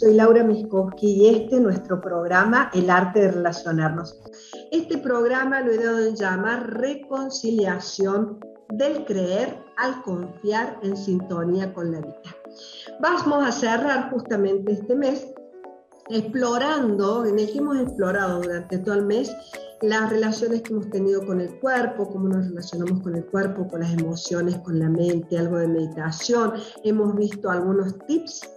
soy 0.00 0.14
Laura 0.14 0.42
Miskowski 0.42 1.12
y 1.12 1.28
este 1.28 1.56
es 1.56 1.60
nuestro 1.60 2.00
programa 2.00 2.70
El 2.72 2.88
arte 2.88 3.20
de 3.20 3.32
relacionarnos. 3.32 4.18
Este 4.70 4.96
programa 4.96 5.60
lo 5.60 5.72
he 5.72 5.76
dado 5.76 5.98
en 5.98 6.16
llamar 6.16 6.78
Reconciliación 6.80 8.40
del 8.70 9.04
creer 9.04 9.58
al 9.76 10.00
confiar 10.02 10.78
en 10.82 10.96
sintonía 10.96 11.74
con 11.74 11.92
la 11.92 12.00
vida. 12.00 12.34
Vamos 12.98 13.46
a 13.46 13.52
cerrar 13.52 14.10
justamente 14.10 14.72
este 14.72 14.96
mes 14.96 15.34
explorando, 16.08 17.26
en 17.26 17.38
el 17.38 17.52
que 17.52 17.58
hemos 17.58 17.78
explorado 17.78 18.40
durante 18.40 18.78
todo 18.78 18.94
el 18.94 19.04
mes, 19.04 19.36
las 19.82 20.08
relaciones 20.08 20.62
que 20.62 20.72
hemos 20.72 20.88
tenido 20.88 21.26
con 21.26 21.42
el 21.42 21.60
cuerpo, 21.60 22.08
cómo 22.08 22.26
nos 22.26 22.46
relacionamos 22.46 23.02
con 23.02 23.16
el 23.16 23.26
cuerpo, 23.26 23.68
con 23.68 23.80
las 23.80 23.92
emociones, 23.92 24.56
con 24.60 24.78
la 24.78 24.88
mente, 24.88 25.38
algo 25.38 25.58
de 25.58 25.68
meditación. 25.68 26.54
Hemos 26.84 27.14
visto 27.16 27.50
algunos 27.50 27.98
tips 28.06 28.48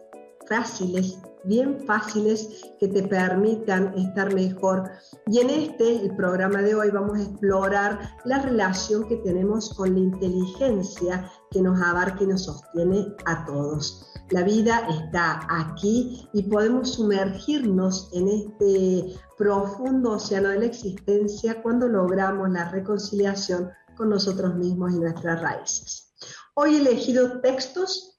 fáciles, 0.48 1.18
bien 1.44 1.84
fáciles, 1.86 2.64
que 2.80 2.88
te 2.88 3.04
permitan 3.04 3.94
estar 3.98 4.34
mejor. 4.34 4.90
Y 5.28 5.40
en 5.40 5.50
este, 5.50 6.02
el 6.02 6.16
programa 6.16 6.62
de 6.62 6.76
hoy, 6.76 6.90
vamos 6.92 7.18
a 7.18 7.24
explorar 7.24 8.00
la 8.26 8.42
relación 8.42 9.08
que 9.08 9.18
tenemos 9.18 9.74
con 9.74 9.94
la 9.94 10.00
inteligencia 10.00 11.30
que 11.52 11.62
nos 11.62 11.82
abarca 11.82 12.24
y 12.24 12.28
nos 12.28 12.46
sostiene 12.46 13.08
a 13.26 13.46
todos. 13.46 14.06
La 14.30 14.44
vida 14.44 14.88
está 14.90 15.46
aquí 15.50 16.28
y 16.34 16.44
podemos 16.44 16.94
sumergirnos 16.94 18.10
en 18.14 18.28
este 18.30 19.20
profundo 19.38 20.12
océano 20.12 20.50
de 20.50 20.60
la 20.60 20.66
existencia 20.66 21.62
cuando 21.62 21.88
logramos 21.88 22.50
la 22.50 22.70
reconciliación 22.70 23.70
con 23.96 24.10
nosotros 24.10 24.56
mismos 24.56 24.94
y 24.94 25.00
nuestras 25.00 25.42
raíces. 25.42 26.14
Hoy 26.56 26.76
he 26.76 26.80
elegido 26.80 27.42
textos 27.42 28.13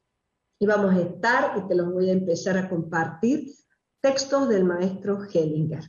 y 0.59 0.67
vamos 0.67 0.95
a 0.95 1.01
estar, 1.01 1.59
y 1.59 1.69
te 1.69 1.75
los 1.75 1.93
voy 1.93 2.11
a 2.11 2.13
empezar 2.13 2.57
a 2.59 2.69
compartir, 2.69 3.55
textos 4.01 4.49
del 4.49 4.65
maestro 4.65 5.19
Hellinger. 5.25 5.85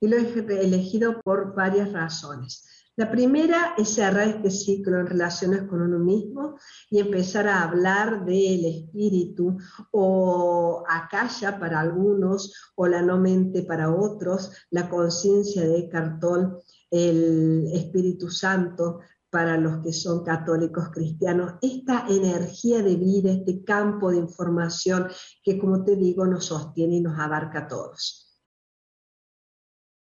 Y 0.00 0.08
lo 0.08 0.16
he 0.16 0.64
elegido 0.64 1.20
por 1.22 1.54
varias 1.54 1.92
razones. 1.92 2.64
La 2.98 3.12
primera 3.12 3.74
es 3.78 3.90
cerrar 3.90 4.26
este 4.26 4.50
ciclo 4.50 4.98
en 4.98 5.06
relaciones 5.06 5.62
con 5.68 5.82
uno 5.82 6.00
mismo 6.00 6.58
y 6.90 6.98
empezar 6.98 7.46
a 7.46 7.62
hablar 7.62 8.24
del 8.24 8.64
espíritu 8.64 9.56
o 9.92 10.82
acalla 10.88 11.60
para 11.60 11.78
algunos 11.78 12.72
o 12.74 12.88
la 12.88 13.00
no 13.00 13.16
mente 13.16 13.62
para 13.62 13.94
otros, 13.94 14.50
la 14.70 14.88
conciencia 14.88 15.64
de 15.64 15.88
Cartol, 15.88 16.60
el 16.90 17.70
Espíritu 17.72 18.30
Santo 18.30 18.98
para 19.30 19.56
los 19.56 19.82
que 19.82 19.92
son 19.92 20.24
católicos 20.24 20.88
cristianos, 20.90 21.54
esta 21.60 22.06
energía 22.08 22.82
de 22.82 22.96
vida, 22.96 23.30
este 23.30 23.62
campo 23.64 24.10
de 24.10 24.18
información 24.18 25.08
que 25.42 25.58
como 25.58 25.84
te 25.84 25.96
digo 25.96 26.26
nos 26.26 26.46
sostiene 26.46 26.96
y 26.96 27.00
nos 27.00 27.18
abarca 27.18 27.60
a 27.60 27.68
todos 27.68 28.28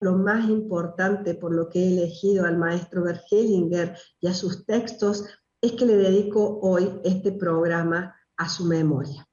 lo 0.03 0.17
más 0.17 0.49
importante 0.49 1.35
por 1.35 1.55
lo 1.55 1.69
que 1.69 1.79
he 1.79 1.93
elegido 1.93 2.45
al 2.45 2.59
maestro 2.59 3.05
Bergelinger 3.05 3.97
y 4.21 4.27
a 4.27 4.35
sus 4.35 4.67
textos 4.67 5.25
es 5.61 5.73
que 5.73 5.87
le 5.87 5.97
dedico 5.97 6.59
hoy 6.61 7.01
este 7.05 7.31
programa 7.31 8.17
a 8.37 8.49
su 8.49 8.65
memoria. 8.65 9.29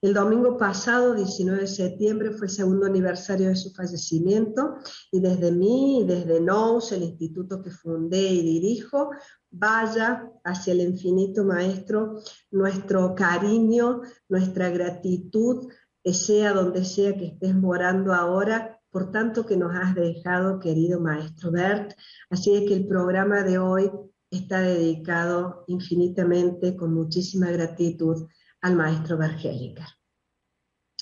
El 0.00 0.14
domingo 0.14 0.56
pasado, 0.56 1.14
19 1.14 1.62
de 1.62 1.66
septiembre, 1.66 2.30
fue 2.30 2.48
segundo 2.48 2.86
aniversario 2.86 3.48
de 3.48 3.56
su 3.56 3.72
fallecimiento 3.72 4.76
y 5.10 5.18
desde 5.18 5.50
mí, 5.50 6.04
desde 6.06 6.40
NOUS, 6.40 6.92
el 6.92 7.02
instituto 7.02 7.60
que 7.60 7.70
fundé 7.70 8.28
y 8.28 8.42
dirijo, 8.42 9.10
vaya 9.50 10.30
hacia 10.44 10.72
el 10.72 10.82
infinito 10.82 11.42
maestro 11.44 12.20
nuestro 12.52 13.16
cariño, 13.16 14.02
nuestra 14.28 14.70
gratitud, 14.70 15.68
sea 16.12 16.52
donde 16.52 16.84
sea 16.84 17.16
que 17.16 17.26
estés 17.26 17.54
morando 17.54 18.14
ahora, 18.14 18.80
por 18.90 19.10
tanto 19.10 19.44
que 19.44 19.56
nos 19.56 19.74
has 19.74 19.94
dejado, 19.94 20.58
querido 20.58 21.00
maestro 21.00 21.50
Bert. 21.50 21.92
Así 22.30 22.54
es 22.54 22.68
que 22.68 22.74
el 22.74 22.86
programa 22.86 23.42
de 23.42 23.58
hoy 23.58 23.90
está 24.30 24.60
dedicado 24.60 25.64
infinitamente, 25.66 26.76
con 26.76 26.94
muchísima 26.94 27.50
gratitud, 27.50 28.28
al 28.62 28.76
maestro 28.76 29.16
Bergelinger. 29.16 29.86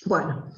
Bueno, 0.04 0.48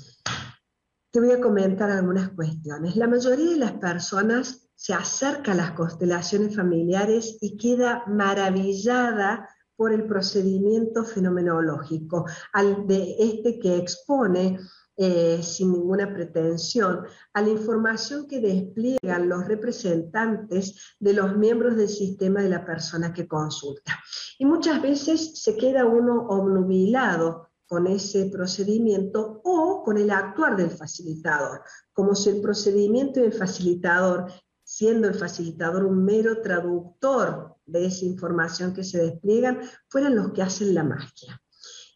te 1.11 1.21
voy 1.21 1.33
a 1.33 1.41
comentar 1.41 1.91
algunas 1.91 2.31
cuestiones. 2.31 2.97
La 2.97 3.07
mayoría 3.07 3.51
de 3.51 3.57
las 3.57 3.73
personas 3.73 4.69
se 4.75 4.95
acerca 4.95 5.53
a 5.53 5.57
las 5.57 5.73
constelaciones 5.73 6.55
familiares 6.55 7.39
y 7.41 7.57
queda 7.57 8.05
maravillada 8.07 9.49
por 9.75 9.93
el 9.93 10.07
procedimiento 10.07 11.05
fenomenológico, 11.05 12.27
al 12.53 12.87
de 12.87 13.15
este 13.19 13.59
que 13.59 13.77
expone 13.77 14.59
eh, 15.01 15.41
sin 15.45 15.71
ninguna 15.71 16.13
pretensión, 16.13 17.07
a 17.33 17.41
la 17.41 17.51
información 17.51 18.27
que 18.27 18.41
despliegan 18.41 19.29
los 19.29 19.47
representantes 19.47 20.97
de 20.99 21.13
los 21.13 21.37
miembros 21.37 21.77
del 21.77 21.89
sistema 21.89 22.43
de 22.43 22.49
la 22.49 22.67
persona 22.67 23.13
que 23.13 23.29
consulta. 23.29 23.97
Y 24.41 24.45
muchas 24.45 24.83
veces 24.83 25.41
se 25.41 25.57
queda 25.57 25.87
uno 25.87 26.27
obnubilado 26.29 27.47
con 27.69 27.87
ese 27.87 28.27
procedimiento 28.27 29.41
o 29.45 29.85
con 29.85 29.99
el 29.99 30.11
actuar 30.11 30.57
del 30.57 30.71
facilitador, 30.71 31.63
como 31.93 32.17
si 32.17 32.31
el 32.31 32.41
procedimiento 32.41 33.21
del 33.21 33.33
facilitador, 33.33 34.33
siendo 34.65 35.07
el 35.07 35.15
facilitador 35.15 35.85
un 35.85 36.05
mero 36.05 36.43
traductor 36.43 37.55
de 37.67 37.87
esa 37.87 38.05
información 38.05 38.75
que 38.75 38.83
se 38.83 38.99
despliegan, 38.99 39.61
fueran 39.87 40.17
los 40.17 40.33
que 40.33 40.43
hacen 40.43 40.75
la 40.75 40.83
magia. 40.83 41.41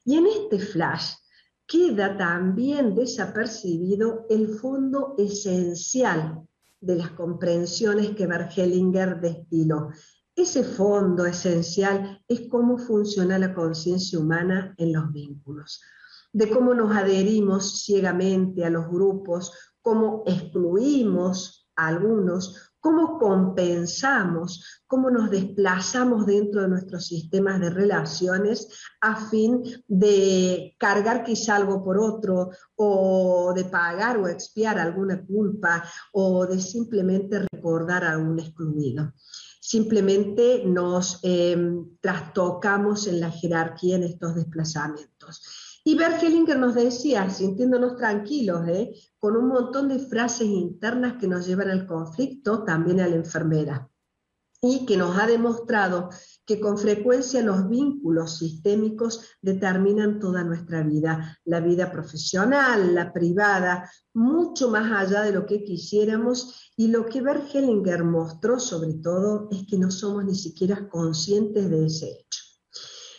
Y 0.05 0.19
en 0.19 0.27
este 0.27 0.61
flash 0.61 1.15
queda 1.73 2.19
también 2.19 2.95
desapercibido 2.95 4.27
el 4.29 4.59
fondo 4.59 5.15
esencial 5.17 6.47
de 6.79 6.97
las 6.97 7.13
comprensiones 7.13 8.11
que 8.11 8.27
Bergelinger 8.27 9.19
destiló. 9.23 9.89
Ese 10.37 10.65
fondo 10.65 11.25
esencial 11.25 12.23
es 12.29 12.43
cómo 12.51 12.77
funciona 12.77 13.39
la 13.39 13.55
conciencia 13.55 14.19
humana 14.19 14.75
en 14.77 14.93
los 14.93 15.11
vínculos, 15.13 15.81
de 16.31 16.51
cómo 16.51 16.75
nos 16.75 16.95
adherimos 16.95 17.83
ciegamente 17.83 18.67
a 18.67 18.71
los 18.71 18.89
grupos, 18.89 19.51
cómo 19.81 20.25
excluimos 20.27 21.71
a 21.75 21.87
algunos, 21.89 22.72
cómo 22.83 23.17
compensamos, 23.17 24.83
cómo 24.89 25.09
nos 25.09 25.31
desplazamos 25.31 26.27
dentro 26.27 26.63
de 26.63 26.69
nuestros 26.69 27.07
sistemas 27.07 27.61
de 27.61 27.71
relaciones 27.71 28.67
a 29.01 29.25
fin 29.31 29.63
de 29.87 30.75
cargar 30.79 31.23
quizá 31.23 31.55
algo 31.57 31.85
por 31.85 31.97
otro 31.97 32.51
o 32.75 33.53
de 33.55 33.65
pagar 33.67 34.19
o 34.19 34.27
expiar 34.27 34.81
alguna 34.81 35.25
culpa 35.25 35.85
o 36.13 36.45
de 36.45 36.61
simplemente 36.61 37.47
recordar 37.53 38.05
a 38.05 38.19
un 38.19 38.41
excluido. 38.41 39.13
Simplemente 39.61 40.65
nos 40.67 41.21
em, 41.23 41.87
trastocamos 42.01 43.07
en 43.07 43.21
la 43.21 43.31
jerarquía 43.31 43.95
en 43.95 44.03
estos 44.03 44.35
desplazamientos. 44.35 45.41
Y 45.85 45.97
Bergelinger 45.97 46.59
nos 46.59 46.75
decía, 46.75 47.29
sintiéndonos 47.29 47.97
tranquilos, 47.97 48.69
¿eh? 48.69 48.95
con 49.19 49.37
un 49.37 49.49
montón 49.49 49.89
de 49.89 49.99
frases 49.99 50.47
internas 50.47 51.15
que 51.19 51.27
nos 51.27 51.45
llevan 51.47 51.71
al 51.71 51.87
conflicto, 51.87 52.63
también 52.63 53.01
a 53.01 53.09
la 53.09 53.17
enfermera, 53.17 53.91
y 54.61 54.87
que 54.87 54.97
nos 54.97 55.19
ha 55.19 55.27
demostrado 55.27 56.09
que 56.47 56.61
con 56.61 56.79
frecuencia 56.79 57.43
los 57.43 57.69
vínculos 57.69 58.39
sistémicos 58.39 59.25
determinan 59.41 60.21
toda 60.21 60.45
nuestra 60.45 60.83
vida, 60.83 61.37
la 61.45 61.59
vida 61.59 61.91
profesional, 61.91 62.95
la 62.95 63.13
privada, 63.13 63.91
mucho 64.15 64.71
más 64.71 64.93
allá 64.93 65.23
de 65.23 65.33
lo 65.33 65.47
que 65.47 65.65
quisiéramos, 65.65 66.73
y 66.77 66.89
lo 66.89 67.07
que 67.07 67.23
Bergelinger 67.23 68.05
mostró 68.05 68.61
sobre 68.61 68.95
todo 68.95 69.49
es 69.51 69.67
que 69.67 69.79
no 69.79 69.91
somos 69.91 70.25
ni 70.25 70.37
siquiera 70.37 70.89
conscientes 70.89 71.69
de 71.69 71.87
ese 71.87 72.07
hecho. 72.07 72.41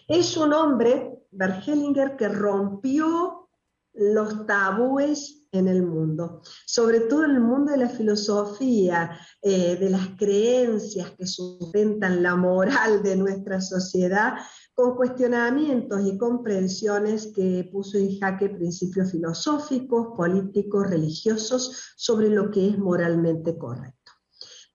Es 0.08 0.38
un 0.38 0.54
hombre, 0.54 1.23
Bergelinger, 1.34 2.16
que 2.16 2.30
rompió 2.30 3.50
los 3.94 4.46
tabúes 4.48 5.44
en 5.52 5.68
el 5.68 5.86
mundo, 5.86 6.42
sobre 6.66 7.02
todo 7.02 7.26
en 7.26 7.32
el 7.32 7.42
mundo 7.42 7.72
de 7.72 7.78
la 7.78 7.90
filosofía, 7.90 9.20
eh, 9.42 9.76
de 9.76 9.90
las 9.90 10.10
creencias 10.18 11.12
que 11.12 11.28
sustentan 11.28 12.24
la 12.24 12.36
moral 12.36 13.04
de 13.04 13.16
nuestra 13.16 13.62
sociedad, 13.62 14.34
con 14.74 14.96
cuestionamientos 14.96 16.02
y 16.06 16.18
comprensiones 16.18 17.32
que 17.36 17.70
puso 17.72 18.00
en 18.00 18.20
jaque 18.20 18.50
principios 18.50 19.12
filosóficos, 19.12 20.18
políticos, 20.18 20.90
religiosos 20.90 21.94
sobre 21.96 22.30
lo 22.30 22.50
que 22.50 22.70
es 22.70 22.80
moralmente 22.80 23.56
correcto 23.56 24.03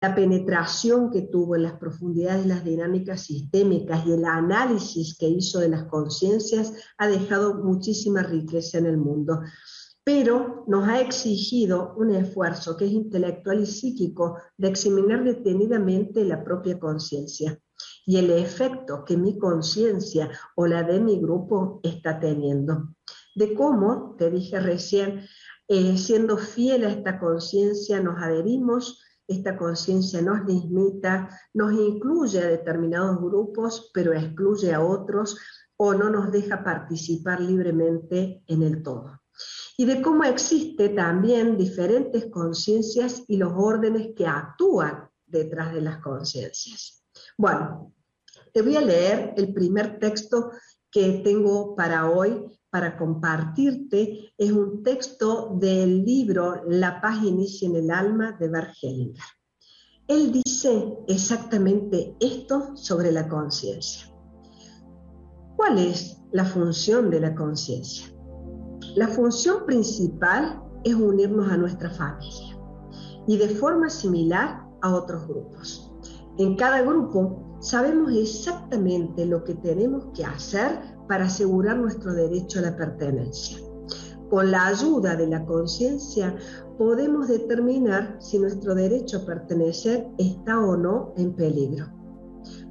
la 0.00 0.14
penetración 0.14 1.10
que 1.10 1.22
tuvo 1.22 1.56
en 1.56 1.62
las 1.62 1.74
profundidades 1.74 2.42
de 2.42 2.48
las 2.48 2.64
dinámicas 2.64 3.22
sistémicas 3.22 4.06
y 4.06 4.12
el 4.12 4.24
análisis 4.24 5.16
que 5.18 5.28
hizo 5.28 5.58
de 5.58 5.70
las 5.70 5.84
conciencias 5.84 6.72
ha 6.98 7.08
dejado 7.08 7.62
muchísima 7.64 8.22
riqueza 8.22 8.78
en 8.78 8.86
el 8.86 8.98
mundo. 8.98 9.40
Pero 10.04 10.64
nos 10.68 10.86
ha 10.88 11.00
exigido 11.00 11.94
un 11.96 12.14
esfuerzo 12.14 12.76
que 12.76 12.84
es 12.84 12.92
intelectual 12.92 13.60
y 13.60 13.66
psíquico 13.66 14.36
de 14.56 14.68
examinar 14.68 15.24
detenidamente 15.24 16.24
la 16.24 16.44
propia 16.44 16.78
conciencia 16.78 17.58
y 18.04 18.18
el 18.18 18.30
efecto 18.30 19.04
que 19.04 19.16
mi 19.16 19.38
conciencia 19.38 20.30
o 20.54 20.66
la 20.66 20.82
de 20.84 21.00
mi 21.00 21.18
grupo 21.18 21.80
está 21.82 22.20
teniendo. 22.20 22.94
de 23.34 23.52
cómo, 23.52 24.14
te 24.16 24.30
dije 24.30 24.58
recién, 24.60 25.26
eh, 25.68 25.98
siendo 25.98 26.38
fiel 26.38 26.86
a 26.86 26.90
esta 26.90 27.18
conciencia 27.18 28.00
nos 28.00 28.22
adherimos, 28.22 29.02
esta 29.28 29.56
conciencia 29.56 30.22
nos 30.22 30.44
limita, 30.46 31.28
nos 31.54 31.72
incluye 31.72 32.38
a 32.38 32.46
determinados 32.46 33.20
grupos, 33.20 33.90
pero 33.92 34.12
excluye 34.12 34.72
a 34.72 34.80
otros 34.80 35.36
o 35.76 35.94
no 35.94 36.10
nos 36.10 36.30
deja 36.30 36.62
participar 36.62 37.40
libremente 37.40 38.42
en 38.46 38.62
el 38.62 38.82
todo. 38.82 39.20
Y 39.76 39.84
de 39.84 40.00
cómo 40.00 40.24
existe 40.24 40.90
también 40.90 41.58
diferentes 41.58 42.26
conciencias 42.30 43.22
y 43.28 43.36
los 43.36 43.52
órdenes 43.54 44.14
que 44.16 44.26
actúan 44.26 45.10
detrás 45.26 45.74
de 45.74 45.82
las 45.82 45.98
conciencias. 45.98 47.04
Bueno, 47.36 47.92
te 48.52 48.62
voy 48.62 48.76
a 48.76 48.80
leer 48.80 49.34
el 49.36 49.52
primer 49.52 49.98
texto 49.98 50.50
que 50.90 51.20
tengo 51.22 51.76
para 51.76 52.08
hoy 52.10 52.55
para 52.70 52.96
compartirte. 52.96 54.32
Es 54.36 54.52
un 54.52 54.82
texto 54.82 55.56
del 55.58 56.04
libro 56.04 56.62
La 56.68 57.00
paz 57.00 57.22
inicia 57.22 57.68
en 57.68 57.76
el 57.76 57.90
alma 57.90 58.36
de 58.38 58.48
Bert 58.48 58.74
Hellinger. 58.82 59.24
Él 60.08 60.32
dice 60.32 60.96
exactamente 61.08 62.14
esto 62.20 62.76
sobre 62.76 63.10
la 63.10 63.28
conciencia. 63.28 64.06
¿Cuál 65.56 65.78
es 65.78 66.18
la 66.32 66.44
función 66.44 67.10
de 67.10 67.20
la 67.20 67.34
conciencia? 67.34 68.06
La 68.94 69.08
función 69.08 69.66
principal 69.66 70.62
es 70.84 70.94
unirnos 70.94 71.50
a 71.50 71.56
nuestra 71.56 71.90
familia 71.90 72.56
y 73.26 73.36
de 73.36 73.48
forma 73.48 73.88
similar 73.88 74.64
a 74.82 74.94
otros 74.94 75.26
grupos. 75.26 75.92
En 76.38 76.56
cada 76.56 76.82
grupo 76.82 77.45
sabemos 77.60 78.12
exactamente 78.12 79.26
lo 79.26 79.44
que 79.44 79.54
tenemos 79.54 80.06
que 80.14 80.24
hacer 80.24 80.78
para 81.08 81.26
asegurar 81.26 81.78
nuestro 81.78 82.12
derecho 82.12 82.58
a 82.58 82.62
la 82.62 82.76
pertenencia. 82.76 83.58
Con 84.30 84.50
la 84.50 84.66
ayuda 84.66 85.14
de 85.14 85.28
la 85.28 85.44
conciencia 85.46 86.34
podemos 86.78 87.28
determinar 87.28 88.16
si 88.18 88.38
nuestro 88.38 88.74
derecho 88.74 89.18
a 89.18 89.26
pertenecer 89.26 90.08
está 90.18 90.58
o 90.60 90.76
no 90.76 91.14
en 91.16 91.32
peligro. 91.34 91.86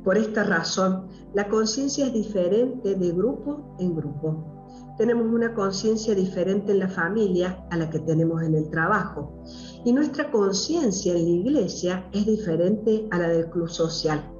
Por 0.03 0.17
esta 0.17 0.43
razón, 0.43 1.07
la 1.33 1.47
conciencia 1.47 2.05
es 2.05 2.13
diferente 2.13 2.95
de 2.95 3.11
grupo 3.11 3.75
en 3.79 3.95
grupo. 3.95 4.55
Tenemos 4.97 5.33
una 5.33 5.53
conciencia 5.53 6.13
diferente 6.13 6.71
en 6.71 6.79
la 6.79 6.87
familia 6.87 7.65
a 7.71 7.77
la 7.77 7.89
que 7.89 7.99
tenemos 7.99 8.43
en 8.43 8.55
el 8.55 8.69
trabajo. 8.69 9.43
Y 9.83 9.91
nuestra 9.93 10.31
conciencia 10.31 11.13
en 11.13 11.23
la 11.23 11.29
iglesia 11.29 12.09
es 12.13 12.25
diferente 12.25 13.07
a 13.11 13.17
la 13.17 13.29
del 13.29 13.49
club 13.49 13.67
social. 13.67 14.34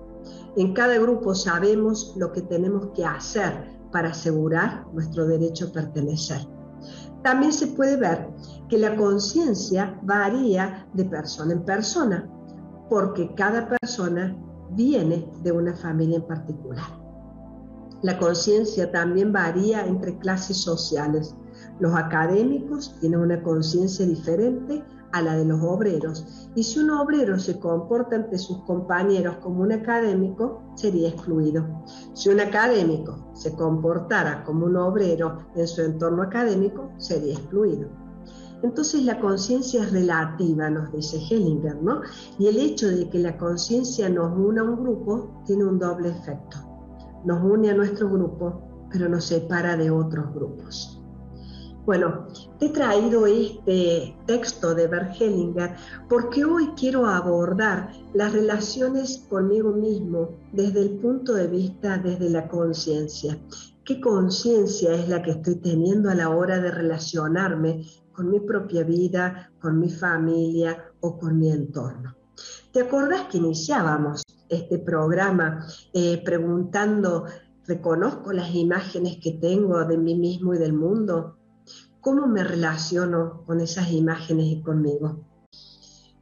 En 0.57 0.74
cada 0.74 0.98
grupo 0.98 1.36
sabemos 1.36 2.13
lo 2.16 2.31
que 2.31 2.42
tenemos 2.42 2.88
que 2.96 3.06
hacer 3.06 3.75
para 3.92 4.10
asegurar 4.10 4.86
nuestro 4.94 5.28
derecho 5.28 5.68
a 5.68 5.72
pertenecer. 5.72 6.48
También 7.24 7.52
se 7.52 7.68
puede 7.68 7.98
ver 7.98 8.30
que 8.69 8.78
la 8.78 8.96
conciencia 8.96 10.00
varía 10.04 10.88
de 10.94 11.06
persona 11.06 11.54
en 11.54 11.66
persona, 11.66 12.30
porque 12.90 13.34
cada 13.36 13.68
persona 13.68 14.38
viene 14.72 15.30
de 15.44 15.52
una 15.52 15.74
familia 15.75 16.18
en 16.18 16.28
particular. 16.28 16.86
La 18.01 18.18
conciencia 18.18 18.92
también 18.92 19.34
varía 19.34 19.86
entre 19.86 20.18
clases 20.19 20.58
sociales. 20.58 21.36
Los 21.80 21.96
académicos 21.96 22.96
tienen 23.00 23.19
una 23.19 23.42
conciencia 23.42 24.06
diferente 24.06 24.84
a 25.16 25.22
la 25.22 25.38
de 25.38 25.46
los 25.46 25.62
obreros. 25.64 26.50
Y 26.56 26.64
si 26.64 26.80
un 26.80 26.90
obrero 26.92 27.40
se 27.40 27.58
comporta 27.58 28.18
ante 28.18 28.38
sus 28.38 28.58
compañeros 28.64 29.38
como 29.38 29.62
un 29.62 29.72
académico, 29.72 30.62
sería 30.76 31.08
excluido. 31.08 31.66
Si 32.14 32.28
un 32.28 32.42
académico 32.42 33.32
se 33.34 33.56
comportara 33.56 34.44
como 34.44 34.66
un 34.66 34.76
obrero 34.76 35.38
en 35.56 35.68
su 35.68 35.82
entorno 35.82 36.24
académico, 36.24 36.92
sería 36.98 37.34
excluido. 37.34 37.88
Entonces 38.62 39.06
la 39.06 39.20
conciencia 39.22 39.84
es 39.84 39.94
relativa, 39.94 40.70
nos 40.70 40.92
dice 40.92 41.18
Hellinger, 41.18 41.82
¿no? 41.82 42.02
Y 42.38 42.48
el 42.48 42.58
hecho 42.58 42.90
de 42.90 43.10
que 43.10 43.20
la 43.20 43.38
conciencia 43.38 44.10
nos 44.10 44.38
una 44.38 44.62
a 44.62 44.66
un 44.66 44.82
grupo 44.82 45.42
tiene 45.46 45.64
un 45.64 45.80
doble 45.80 46.10
efecto. 46.10 46.58
Nos 47.24 47.42
une 47.42 47.70
a 47.70 47.74
nuestro 47.74 48.10
grupo, 48.10 48.88
pero 48.92 49.08
nos 49.08 49.26
separa 49.26 49.78
de 49.78 49.92
otros 49.92 50.34
grupos. 50.34 50.95
Bueno, 51.86 52.26
te 52.58 52.66
he 52.66 52.70
traído 52.70 53.28
este 53.28 54.18
texto 54.26 54.74
de 54.74 54.88
Bert 54.88 55.22
Hellinger 55.22 55.76
porque 56.10 56.44
hoy 56.44 56.70
quiero 56.76 57.06
abordar 57.06 57.92
las 58.16 58.34
relaciones 58.34 59.24
conmigo 59.30 59.72
mismo 59.72 60.32
desde 60.52 60.82
el 60.82 60.98
punto 60.98 61.36
de 61.36 61.46
vista 61.46 62.00
desde 62.00 62.32
la 62.32 62.48
conciencia. 62.48 63.38
¿Qué 63.84 64.02
conciencia 64.02 64.96
es 64.96 65.08
la 65.10 65.22
que 65.22 65.30
estoy 65.32 65.58
teniendo 65.58 66.10
a 66.10 66.16
la 66.16 66.30
hora 66.30 66.60
de 66.60 66.72
relacionarme 66.72 67.86
con 68.14 68.32
mi 68.32 68.40
propia 68.40 68.84
vida, 68.84 69.52
con 69.62 69.80
mi 69.80 69.92
familia 69.92 70.92
o 71.02 71.20
con 71.20 71.38
mi 71.38 71.52
entorno? 71.52 72.16
¿Te 72.72 72.82
acordás 72.82 73.28
que 73.30 73.38
iniciábamos 73.38 74.24
este 74.50 74.80
programa 74.80 75.64
eh, 75.94 76.20
preguntando, 76.26 77.26
¿reconozco 77.68 78.34
las 78.34 78.56
imágenes 78.56 79.20
que 79.22 79.34
tengo 79.34 79.86
de 79.86 80.00
mí 80.00 80.16
mismo 80.16 80.56
y 80.56 80.58
del 80.58 80.74
mundo? 80.74 81.38
¿Cómo 82.06 82.28
me 82.28 82.44
relaciono 82.44 83.42
con 83.48 83.60
esas 83.62 83.92
imágenes 83.92 84.46
y 84.46 84.62
conmigo? 84.62 85.25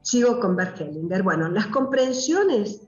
Sigo 0.02 0.40
con 0.40 0.56
Bergelinger. 0.56 1.24
Bueno, 1.24 1.50
las 1.50 1.68
comprensiones 1.68 2.88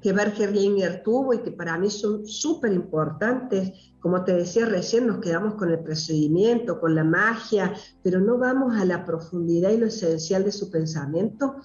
que 0.00 0.12
Bergelinger 0.12 1.02
tuvo 1.02 1.34
y 1.34 1.42
que 1.42 1.50
para 1.50 1.76
mí 1.78 1.90
son 1.90 2.24
súper 2.24 2.72
importantes, 2.74 3.72
como 3.98 4.22
te 4.22 4.34
decía 4.34 4.66
recién, 4.66 5.08
nos 5.08 5.18
quedamos 5.18 5.56
con 5.56 5.72
el 5.72 5.80
procedimiento, 5.80 6.78
con 6.78 6.94
la 6.94 7.02
magia, 7.02 7.74
pero 8.04 8.20
no 8.20 8.38
vamos 8.38 8.76
a 8.76 8.84
la 8.84 9.04
profundidad 9.04 9.70
y 9.70 9.78
lo 9.78 9.86
esencial 9.86 10.44
de 10.44 10.52
su 10.52 10.70
pensamiento 10.70 11.56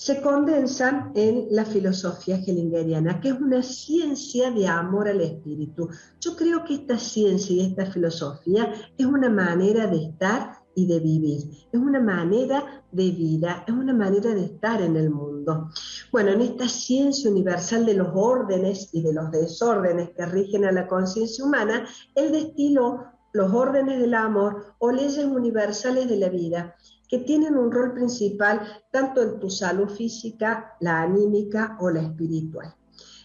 se 0.00 0.22
condensan 0.22 1.12
en 1.14 1.48
la 1.50 1.66
filosofía 1.66 2.36
hellingeriana, 2.36 3.20
que 3.20 3.28
es 3.28 3.38
una 3.38 3.62
ciencia 3.62 4.50
de 4.50 4.66
amor 4.66 5.08
al 5.08 5.20
espíritu. 5.20 5.90
Yo 6.18 6.34
creo 6.36 6.64
que 6.64 6.76
esta 6.76 6.96
ciencia 6.96 7.54
y 7.54 7.66
esta 7.66 7.84
filosofía 7.84 8.72
es 8.96 9.04
una 9.04 9.28
manera 9.28 9.88
de 9.88 10.04
estar 10.04 10.54
y 10.74 10.86
de 10.86 11.00
vivir, 11.00 11.50
es 11.70 11.78
una 11.78 12.00
manera 12.00 12.82
de 12.90 13.10
vida, 13.10 13.62
es 13.68 13.74
una 13.74 13.92
manera 13.92 14.34
de 14.34 14.46
estar 14.46 14.80
en 14.80 14.96
el 14.96 15.10
mundo. 15.10 15.68
Bueno, 16.10 16.30
en 16.30 16.40
esta 16.40 16.66
ciencia 16.66 17.30
universal 17.30 17.84
de 17.84 17.92
los 17.92 18.08
órdenes 18.14 18.88
y 18.94 19.02
de 19.02 19.12
los 19.12 19.30
desórdenes 19.30 20.12
que 20.16 20.24
rigen 20.24 20.64
a 20.64 20.72
la 20.72 20.88
conciencia 20.88 21.44
humana, 21.44 21.86
él 22.14 22.32
destiló 22.32 23.04
los 23.34 23.52
órdenes 23.52 24.00
del 24.00 24.14
amor 24.14 24.76
o 24.78 24.90
leyes 24.90 25.26
universales 25.26 26.08
de 26.08 26.16
la 26.16 26.30
vida 26.30 26.74
que 27.10 27.18
tienen 27.18 27.56
un 27.56 27.72
rol 27.72 27.92
principal 27.92 28.60
tanto 28.92 29.20
en 29.20 29.40
tu 29.40 29.50
salud 29.50 29.88
física, 29.88 30.76
la 30.80 31.02
anímica 31.02 31.76
o 31.80 31.90
la 31.90 32.02
espiritual. 32.02 32.74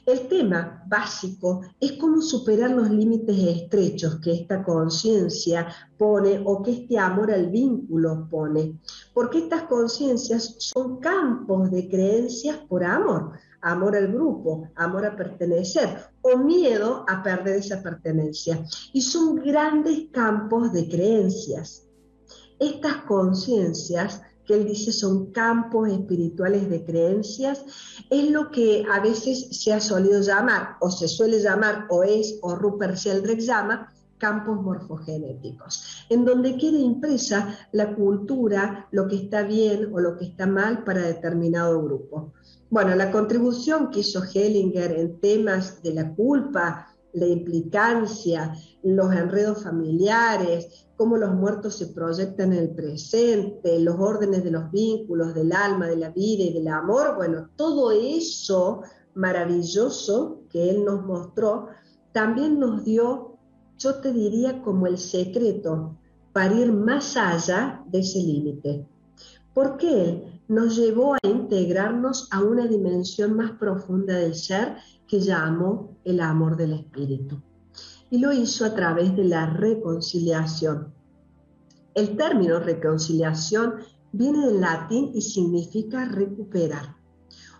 El 0.06 0.28
tema 0.28 0.84
básico 0.88 1.62
es 1.80 1.94
cómo 1.94 2.22
superar 2.22 2.70
los 2.70 2.92
límites 2.92 3.38
estrechos 3.38 4.20
que 4.20 4.34
esta 4.34 4.64
conciencia 4.64 5.68
pone 5.98 6.44
o 6.46 6.62
que 6.62 6.72
este 6.72 7.00
amor 7.00 7.32
al 7.32 7.50
vínculo 7.50 8.28
pone, 8.30 8.80
porque 9.16 9.40
estas 9.40 9.64
conciencias 9.64 10.58
son 10.60 11.00
campos 11.00 11.72
de 11.72 11.90
creencias 11.90 12.58
por 12.70 12.84
amor, 12.84 13.32
amor 13.62 13.96
al 13.96 14.12
grupo, 14.14 14.70
amor 14.76 15.08
a 15.08 15.16
pertenecer 15.16 15.90
o 16.22 16.38
miedo 16.38 17.04
a 17.08 17.24
perder 17.24 17.58
esa 17.58 17.82
pertenencia. 17.82 18.64
Y 18.94 19.02
son 19.02 19.38
grandes 19.38 20.10
campos 20.12 20.72
de 20.72 20.88
creencias. 20.88 21.85
Estas 22.60 22.98
conciencias 23.08 24.22
que 24.46 24.54
él 24.54 24.66
dice 24.66 24.92
son 24.92 25.32
campos 25.32 25.90
espirituales 25.90 26.70
de 26.70 26.86
creencias, 26.86 27.66
es 28.10 28.30
lo 28.30 28.52
que 28.52 28.86
a 28.92 29.00
veces 29.00 29.48
se 29.52 29.74
ha 29.74 29.80
solido 29.80 30.22
llamar, 30.22 30.78
o 30.82 30.92
se 30.92 31.08
suele 31.08 31.40
llamar, 31.40 31.88
o 31.90 32.04
es, 32.04 32.38
o 32.42 32.56
Rupert 32.56 32.96
Sheldrake 32.96 33.42
llama, 33.42 33.92
campos 34.18 34.62
morfogenéticos, 34.62 36.06
en 36.10 36.24
donde 36.24 36.58
queda 36.58 36.78
impresa 36.78 37.58
la 37.74 37.94
cultura, 37.96 38.88
lo 38.92 39.08
que 39.08 39.18
está 39.18 39.44
bien 39.44 39.94
o 39.94 40.00
lo 40.00 40.18
que 40.18 40.26
está 40.26 40.48
mal 40.48 40.84
para 40.84 41.02
determinado 41.02 41.84
grupo. 41.84 42.32
Bueno, 42.70 42.96
la 42.96 43.12
contribución 43.12 43.92
que 43.92 44.00
hizo 44.00 44.24
Hellinger 44.24 44.92
en 44.94 45.20
temas 45.20 45.82
de 45.84 45.94
la 45.94 46.14
culpa, 46.16 46.88
la 47.16 47.28
implicancia, 47.28 48.54
los 48.84 49.14
enredos 49.14 49.64
familiares, 49.64 50.88
cómo 50.96 51.18
los 51.18 51.34
muertos 51.34 51.76
se 51.76 51.88
proyectan 51.88 52.54
en 52.54 52.60
el 52.60 52.70
presente, 52.70 53.80
los 53.80 54.00
órdenes 54.00 54.44
de 54.44 54.52
los 54.52 54.70
vínculos, 54.72 55.34
del 55.34 55.52
alma, 55.52 55.88
de 55.88 55.98
la 55.98 56.10
vida 56.10 56.44
y 56.44 56.54
del 56.54 56.68
amor, 56.68 57.16
bueno, 57.16 57.50
todo 57.56 57.92
eso 57.92 58.82
maravilloso 59.14 60.42
que 60.50 60.70
él 60.70 60.86
nos 60.86 61.06
mostró, 61.06 61.68
también 62.12 62.60
nos 62.60 62.84
dio, 62.84 63.38
yo 63.78 63.96
te 63.96 64.14
diría, 64.14 64.62
como 64.62 64.88
el 64.88 64.98
secreto 64.98 65.98
para 66.34 66.54
ir 66.54 66.72
más 66.72 67.16
allá 67.16 67.82
de 67.88 68.00
ese 68.00 68.20
límite. 68.20 68.86
Porque 69.54 69.88
él 69.88 70.35
nos 70.48 70.76
llevó 70.76 71.16
a 71.16 71.20
integrarnos 71.24 72.28
a 72.32 72.44
una 72.44 72.68
dimensión 72.68 73.36
más 73.36 73.52
profunda 73.54 74.16
del 74.16 74.36
ser 74.36 74.78
que 75.08 75.20
llamó 75.20 75.98
el 76.04 76.20
amor 76.20 76.56
del 76.58 76.74
espíritu. 76.74 77.42
Y 78.10 78.20
lo 78.20 78.32
hizo 78.32 78.66
a 78.66 78.76
través 78.76 79.16
de 79.16 79.26
la 79.26 79.48
reconciliación. 79.48 80.94
El 81.94 82.16
término 82.18 82.60
reconciliación 82.60 83.76
viene 84.12 84.46
del 84.46 84.62
latín 84.62 85.12
y 85.14 85.22
significa 85.22 86.06
recuperar. 86.06 86.96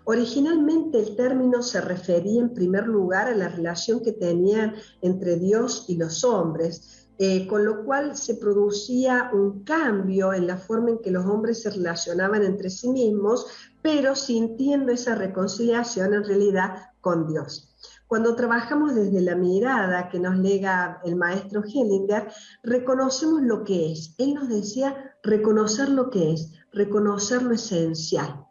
Originalmente 0.04 1.00
el 1.00 1.16
término 1.16 1.62
se 1.62 1.80
refería 1.80 2.40
en 2.40 2.54
primer 2.54 2.86
lugar 2.86 3.26
a 3.26 3.34
la 3.34 3.48
relación 3.48 4.00
que 4.00 4.12
tenían 4.12 4.74
entre 5.02 5.36
Dios 5.36 5.86
y 5.88 5.96
los 5.96 6.22
hombres, 6.22 7.05
eh, 7.18 7.46
con 7.46 7.64
lo 7.64 7.82
cual 7.84 8.14
se 8.14 8.34
producía 8.34 9.30
un 9.32 9.64
cambio 9.64 10.34
en 10.34 10.46
la 10.46 10.58
forma 10.58 10.90
en 10.90 10.98
que 10.98 11.10
los 11.10 11.24
hombres 11.24 11.62
se 11.62 11.70
relacionaban 11.70 12.42
entre 12.42 12.68
sí 12.68 12.90
mismos, 12.90 13.46
pero 13.80 14.14
sintiendo 14.14 14.92
esa 14.92 15.14
reconciliación 15.14 16.12
en 16.12 16.24
realidad 16.24 16.90
con 17.00 17.26
Dios. 17.26 17.74
Cuando 18.06 18.36
trabajamos 18.36 18.94
desde 18.94 19.22
la 19.22 19.34
mirada 19.34 20.10
que 20.10 20.20
nos 20.20 20.36
lega 20.36 21.00
el 21.04 21.16
maestro 21.16 21.62
Hellinger, 21.64 22.28
reconocemos 22.62 23.40
lo 23.42 23.64
que 23.64 23.92
es. 23.92 24.14
Él 24.18 24.34
nos 24.34 24.48
decía 24.48 25.16
reconocer 25.22 25.88
lo 25.88 26.10
que 26.10 26.32
es, 26.32 26.52
reconocer 26.72 27.42
lo 27.42 27.54
esencial. 27.54 28.44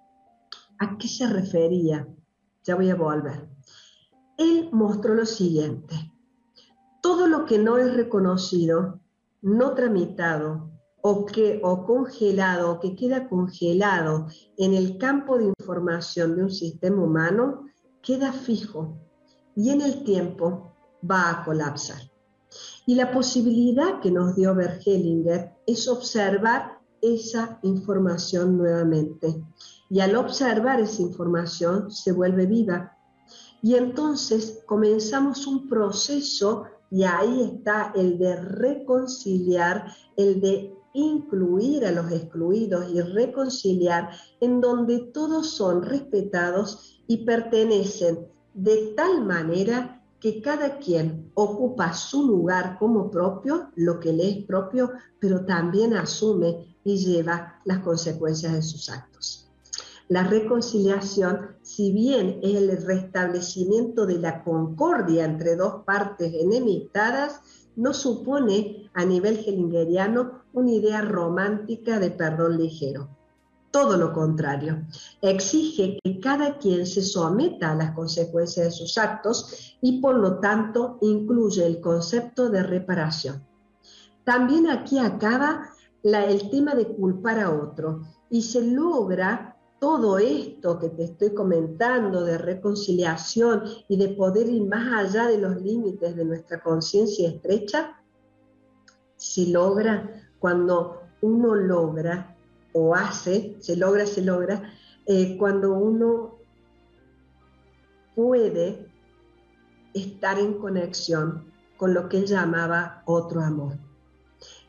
¿A 0.79 0.97
qué 0.97 1.07
se 1.07 1.27
refería? 1.27 2.07
Ya 2.63 2.75
voy 2.75 2.89
a 2.89 2.95
volver. 2.95 3.47
Él 4.37 4.69
mostró 4.71 5.13
lo 5.13 5.25
siguiente 5.25 6.11
todo 7.05 7.27
lo 7.27 7.45
que 7.45 7.59
no 7.59 7.77
es 7.77 7.93
reconocido, 7.93 8.99
no 9.43 9.75
tramitado 9.75 10.71
o, 11.03 11.23
que, 11.23 11.61
o 11.63 11.85
congelado 11.85 12.71
o 12.71 12.79
que 12.79 12.95
queda 12.95 13.29
congelado 13.29 14.25
en 14.57 14.73
el 14.73 14.97
campo 14.97 15.37
de 15.37 15.45
información 15.45 16.35
de 16.35 16.45
un 16.45 16.49
sistema 16.49 17.03
humano, 17.03 17.67
queda 18.01 18.33
fijo 18.33 18.97
y 19.55 19.69
en 19.69 19.81
el 19.81 20.03
tiempo 20.03 20.73
va 21.07 21.29
a 21.29 21.45
colapsar. 21.45 21.99
Y 22.87 22.95
la 22.95 23.11
posibilidad 23.11 23.99
que 23.99 24.09
nos 24.09 24.35
dio 24.35 24.55
Bergelinger 24.55 25.51
es 25.67 25.87
observar 25.87 26.79
esa 27.03 27.59
información 27.61 28.57
nuevamente. 28.57 29.43
Y 29.91 29.99
al 29.99 30.15
observar 30.15 30.79
esa 30.79 31.03
información 31.03 31.91
se 31.91 32.11
vuelve 32.13 32.47
viva. 32.47 32.97
Y 33.61 33.75
entonces 33.75 34.63
comenzamos 34.65 35.45
un 35.45 35.69
proceso 35.69 36.65
y 36.91 37.03
ahí 37.03 37.51
está 37.53 37.91
el 37.95 38.17
de 38.17 38.35
reconciliar, 38.35 39.85
el 40.15 40.41
de 40.41 40.73
incluir 40.93 41.85
a 41.85 41.91
los 41.91 42.11
excluidos 42.11 42.89
y 42.89 43.01
reconciliar 43.01 44.09
en 44.39 44.61
donde 44.61 44.99
todos 45.13 45.49
son 45.49 45.83
respetados 45.83 47.01
y 47.07 47.25
pertenecen 47.25 48.27
de 48.53 48.93
tal 48.95 49.25
manera 49.25 50.01
que 50.19 50.41
cada 50.41 50.79
quien 50.79 51.29
ocupa 51.35 51.93
su 51.93 52.25
lugar 52.25 52.77
como 52.79 53.11
propio, 53.11 53.71
lo 53.75 53.99
que 53.99 54.13
le 54.13 54.29
es 54.29 54.45
propio, 54.45 54.91
pero 55.19 55.45
también 55.45 55.93
asume 55.93 56.77
y 56.83 56.97
lleva 56.97 57.59
las 57.65 57.79
consecuencias 57.79 58.53
de 58.53 58.61
sus 58.61 58.89
actos. 58.89 59.44
La 60.07 60.23
reconciliación, 60.23 61.55
si 61.63 61.91
bien 61.91 62.39
es 62.43 62.55
el 62.55 62.85
restablecimiento 62.85 64.05
de 64.05 64.19
la 64.19 64.43
concordia 64.43 65.25
entre 65.25 65.55
dos 65.55 65.83
partes 65.83 66.31
enemistadas, 66.33 67.41
no 67.75 67.91
supone 67.91 68.89
a 68.93 69.03
nivel 69.03 69.37
hellingeriano 69.37 70.43
una 70.53 70.71
idea 70.71 71.01
romántica 71.01 71.99
de 71.99 72.11
perdón 72.11 72.57
ligero. 72.57 73.09
Todo 73.71 73.97
lo 73.97 74.13
contrario, 74.13 74.85
exige 75.21 75.99
que 76.01 76.19
cada 76.19 76.59
quien 76.59 76.85
se 76.85 77.01
someta 77.01 77.71
a 77.71 77.75
las 77.75 77.91
consecuencias 77.91 78.67
de 78.67 78.71
sus 78.71 78.97
actos 78.97 79.75
y 79.81 79.99
por 79.99 80.15
lo 80.15 80.39
tanto 80.39 80.97
incluye 81.01 81.65
el 81.65 81.81
concepto 81.81 82.49
de 82.49 82.63
reparación. 82.63 83.43
También 84.23 84.69
aquí 84.69 84.99
acaba 84.99 85.69
el 86.03 86.49
tema 86.51 86.75
de 86.75 86.87
culpar 86.87 87.39
a 87.39 87.51
otro 87.51 88.01
y 88.29 88.43
se 88.43 88.61
logra 88.61 89.54
todo 89.79 90.17
esto 90.17 90.79
que 90.79 90.89
te 90.89 91.03
estoy 91.03 91.33
comentando 91.33 92.23
de 92.23 92.37
reconciliación 92.37 93.63
y 93.87 93.97
de 93.97 94.09
poder 94.09 94.47
ir 94.47 94.63
más 94.65 94.93
allá 94.93 95.27
de 95.27 95.37
los 95.37 95.61
límites 95.61 96.15
de 96.15 96.25
nuestra 96.25 96.61
conciencia 96.61 97.29
estrecha, 97.29 98.01
se 99.15 99.47
logra 99.47 100.29
cuando 100.39 101.01
uno 101.21 101.55
logra 101.55 102.35
o 102.73 102.93
hace, 102.93 103.55
se 103.59 103.75
logra, 103.75 104.05
se 104.05 104.21
logra, 104.21 104.73
eh, 105.05 105.37
cuando 105.37 105.73
uno 105.73 106.39
puede 108.15 108.87
estar 109.93 110.39
en 110.39 110.53
conexión 110.55 111.51
con 111.77 111.93
lo 111.93 112.09
que 112.09 112.17
él 112.17 112.25
llamaba 112.25 113.03
otro 113.05 113.41
amor. 113.41 113.77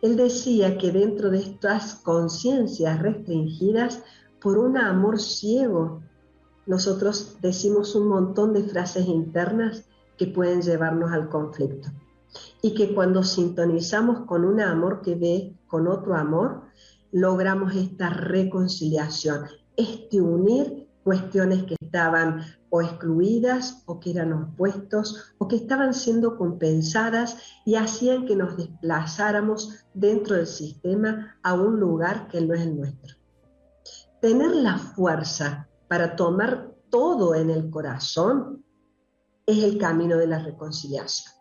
Él 0.03 0.17
decía 0.17 0.79
que 0.79 0.93
dentro 0.93 1.31
de 1.31 1.39
estas 1.39 1.97
conciencias 1.97 3.01
restringidas 3.01 4.03
por 4.40 4.59
un 4.59 4.76
amor 4.76 5.21
ciego, 5.21 6.02
nosotros 6.66 7.38
decimos 7.40 7.95
un 7.95 8.09
montón 8.09 8.52
de 8.52 8.64
frases 8.64 9.07
internas 9.07 9.85
que 10.16 10.26
pueden 10.26 10.62
llevarnos 10.62 11.12
al 11.12 11.28
conflicto. 11.28 11.88
Y 12.61 12.75
que 12.75 12.95
cuando 12.95 13.23
sintonizamos 13.23 14.26
con 14.26 14.45
un 14.45 14.61
amor 14.61 15.00
que 15.00 15.14
ve 15.14 15.57
con 15.66 15.87
otro 15.88 16.14
amor, 16.14 16.62
logramos 17.12 17.75
esta 17.75 18.11
reconciliación, 18.11 19.47
este 19.76 20.21
unir 20.21 20.87
cuestiones 21.05 21.62
que 21.64 21.76
estaban 21.81 22.40
o 22.69 22.83
excluidas 22.83 23.85
o 23.87 24.00
que 24.00 24.11
eran 24.11 24.33
opuestos 24.33 25.33
o 25.38 25.47
que 25.47 25.55
estaban 25.57 25.95
siendo 25.95 26.37
compensadas 26.37 27.37
y 27.64 27.76
hacían 27.76 28.26
que 28.26 28.35
nos 28.35 28.57
desplazáramos 28.57 29.87
dentro 29.95 30.35
del 30.35 30.49
sistema 30.49 31.38
a 31.45 31.55
un 31.55 31.78
lugar 31.78 32.26
que 32.26 32.40
no 32.40 32.55
es 32.55 32.62
el 32.62 32.76
nuestro 32.76 33.15
tener 34.20 34.54
la 34.54 34.78
fuerza 34.78 35.68
para 35.88 36.16
tomar 36.16 36.75
todo 36.90 37.35
en 37.35 37.50
el 37.50 37.70
corazón 37.70 38.64
es 39.46 39.62
el 39.62 39.78
camino 39.78 40.16
de 40.16 40.26
la 40.26 40.38
reconciliación. 40.38 41.32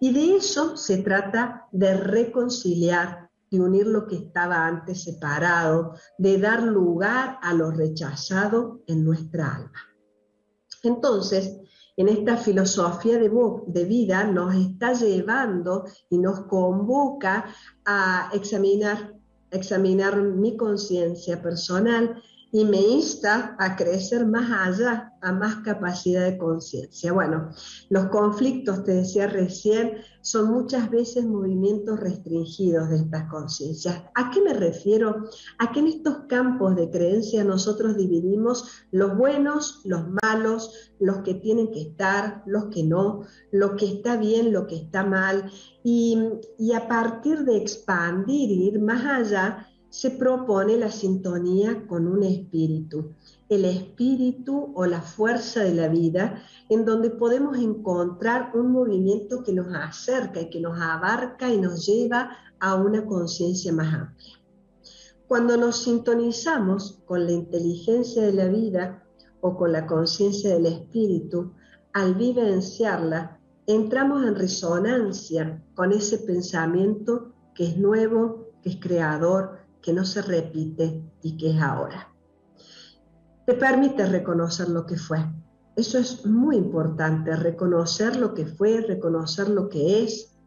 Y 0.00 0.12
de 0.12 0.36
eso 0.36 0.76
se 0.76 0.98
trata 0.98 1.68
de 1.72 1.96
reconciliar, 1.96 3.30
de 3.50 3.60
unir 3.60 3.86
lo 3.86 4.06
que 4.06 4.16
estaba 4.16 4.66
antes 4.66 5.04
separado, 5.04 5.94
de 6.18 6.38
dar 6.38 6.62
lugar 6.62 7.38
a 7.42 7.52
lo 7.54 7.70
rechazado 7.70 8.82
en 8.86 9.04
nuestra 9.04 9.54
alma. 9.54 9.80
Entonces, 10.82 11.58
en 11.96 12.08
esta 12.08 12.36
filosofía 12.36 13.18
de, 13.18 13.30
de, 13.68 13.84
vida 13.84 14.24
nos 14.24 14.54
está 14.54 14.94
llevando 14.94 15.84
y 16.10 16.18
nos 16.18 16.40
convoca 16.46 17.46
a 17.84 18.30
examinar 18.32 19.13
examinar 19.54 20.16
mi 20.20 20.56
conciencia 20.56 21.40
personal 21.40 22.22
y 22.54 22.64
me 22.64 22.80
insta 22.80 23.56
a 23.58 23.74
crecer 23.74 24.26
más 24.26 24.48
allá, 24.48 25.12
a 25.20 25.32
más 25.32 25.56
capacidad 25.64 26.24
de 26.24 26.38
conciencia. 26.38 27.12
Bueno, 27.12 27.50
los 27.90 28.06
conflictos, 28.10 28.84
te 28.84 28.92
decía 28.92 29.26
recién, 29.26 29.94
son 30.20 30.52
muchas 30.52 30.88
veces 30.88 31.26
movimientos 31.26 31.98
restringidos 31.98 32.90
de 32.90 32.98
estas 32.98 33.28
conciencias. 33.28 34.04
¿A 34.14 34.30
qué 34.30 34.40
me 34.40 34.54
refiero? 34.54 35.24
A 35.58 35.72
que 35.72 35.80
en 35.80 35.88
estos 35.88 36.26
campos 36.28 36.76
de 36.76 36.90
creencia 36.90 37.42
nosotros 37.42 37.96
dividimos 37.96 38.86
los 38.92 39.16
buenos, 39.16 39.80
los 39.84 40.04
malos, 40.22 40.92
los 41.00 41.22
que 41.22 41.34
tienen 41.34 41.72
que 41.72 41.82
estar, 41.82 42.44
los 42.46 42.66
que 42.66 42.84
no, 42.84 43.22
lo 43.50 43.74
que 43.74 43.86
está 43.86 44.16
bien, 44.16 44.52
lo 44.52 44.68
que 44.68 44.76
está 44.76 45.04
mal, 45.04 45.50
y, 45.82 46.16
y 46.56 46.72
a 46.72 46.86
partir 46.86 47.40
de 47.40 47.56
expandir 47.56 48.48
ir 48.48 48.80
más 48.80 49.04
allá, 49.04 49.66
se 49.94 50.10
propone 50.10 50.76
la 50.76 50.90
sintonía 50.90 51.86
con 51.86 52.08
un 52.08 52.24
espíritu, 52.24 53.12
el 53.48 53.64
espíritu 53.64 54.72
o 54.74 54.86
la 54.86 55.00
fuerza 55.00 55.62
de 55.62 55.72
la 55.72 55.86
vida, 55.86 56.42
en 56.68 56.84
donde 56.84 57.10
podemos 57.10 57.56
encontrar 57.58 58.50
un 58.54 58.72
movimiento 58.72 59.44
que 59.44 59.52
nos 59.52 59.72
acerca 59.72 60.40
y 60.40 60.50
que 60.50 60.60
nos 60.60 60.80
abarca 60.80 61.48
y 61.48 61.60
nos 61.60 61.86
lleva 61.86 62.36
a 62.58 62.74
una 62.74 63.06
conciencia 63.06 63.72
más 63.72 63.94
amplia. 63.94 64.34
Cuando 65.28 65.56
nos 65.56 65.84
sintonizamos 65.84 67.00
con 67.04 67.24
la 67.24 67.30
inteligencia 67.30 68.24
de 68.24 68.32
la 68.32 68.48
vida 68.48 69.04
o 69.42 69.56
con 69.56 69.70
la 69.70 69.86
conciencia 69.86 70.54
del 70.54 70.66
espíritu, 70.66 71.52
al 71.92 72.16
vivenciarla, 72.16 73.38
entramos 73.68 74.26
en 74.26 74.34
resonancia 74.34 75.62
con 75.76 75.92
ese 75.92 76.18
pensamiento 76.18 77.32
que 77.54 77.68
es 77.68 77.76
nuevo, 77.76 78.48
que 78.60 78.70
es 78.70 78.76
creador, 78.80 79.62
que 79.84 79.92
no 79.92 80.04
se 80.06 80.22
repite 80.22 81.02
y 81.22 81.36
que 81.36 81.50
es 81.50 81.60
ahora. 81.60 82.10
Te 83.46 83.52
permite 83.52 84.06
reconocer 84.06 84.70
lo 84.70 84.86
que 84.86 84.96
fue. 84.96 85.18
Eso 85.76 85.98
es 85.98 86.24
muy 86.24 86.56
importante, 86.56 87.36
reconocer 87.36 88.16
lo 88.16 88.32
que 88.32 88.46
fue, 88.46 88.80
reconocer 88.80 89.50
lo 89.50 89.68
que 89.68 90.02
es, 90.02 90.38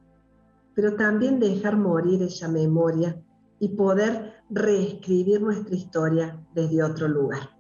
pero 0.74 0.96
también 0.96 1.40
dejar 1.40 1.78
morir 1.78 2.24
esa 2.24 2.48
memoria 2.48 3.22
y 3.60 3.70
poder 3.70 4.34
reescribir 4.50 5.42
nuestra 5.42 5.76
historia 5.76 6.44
desde 6.56 6.82
otro 6.82 7.08
lugar. 7.08 7.52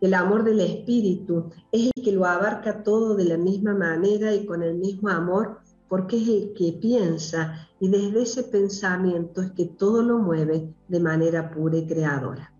El 0.00 0.14
amor 0.14 0.44
del 0.44 0.60
espíritu 0.60 1.50
es 1.72 1.90
el 1.94 2.02
que 2.04 2.12
lo 2.12 2.24
abarca 2.24 2.84
todo 2.84 3.16
de 3.16 3.24
la 3.24 3.36
misma 3.36 3.74
manera 3.74 4.32
y 4.32 4.46
con 4.46 4.62
el 4.62 4.78
mismo 4.78 5.08
amor 5.08 5.58
porque 5.90 6.18
es 6.18 6.28
el 6.28 6.52
que 6.54 6.78
piensa 6.80 7.68
y 7.80 7.88
desde 7.88 8.22
ese 8.22 8.44
pensamiento 8.44 9.42
es 9.42 9.50
que 9.50 9.66
todo 9.66 10.02
lo 10.02 10.20
mueve 10.20 10.72
de 10.86 11.00
manera 11.00 11.50
pura 11.50 11.78
y 11.78 11.86
creadora. 11.86 12.54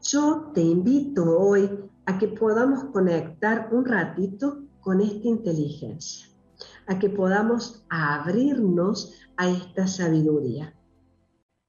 Yo 0.00 0.52
te 0.54 0.62
invito 0.62 1.36
hoy 1.36 1.68
a 2.06 2.16
que 2.16 2.28
podamos 2.28 2.84
conectar 2.92 3.70
un 3.72 3.84
ratito 3.84 4.62
con 4.80 5.00
esta 5.00 5.26
inteligencia, 5.26 6.28
a 6.86 6.96
que 7.00 7.10
podamos 7.10 7.84
abrirnos 7.90 9.12
a 9.36 9.50
esta 9.50 9.88
sabiduría. 9.88 10.72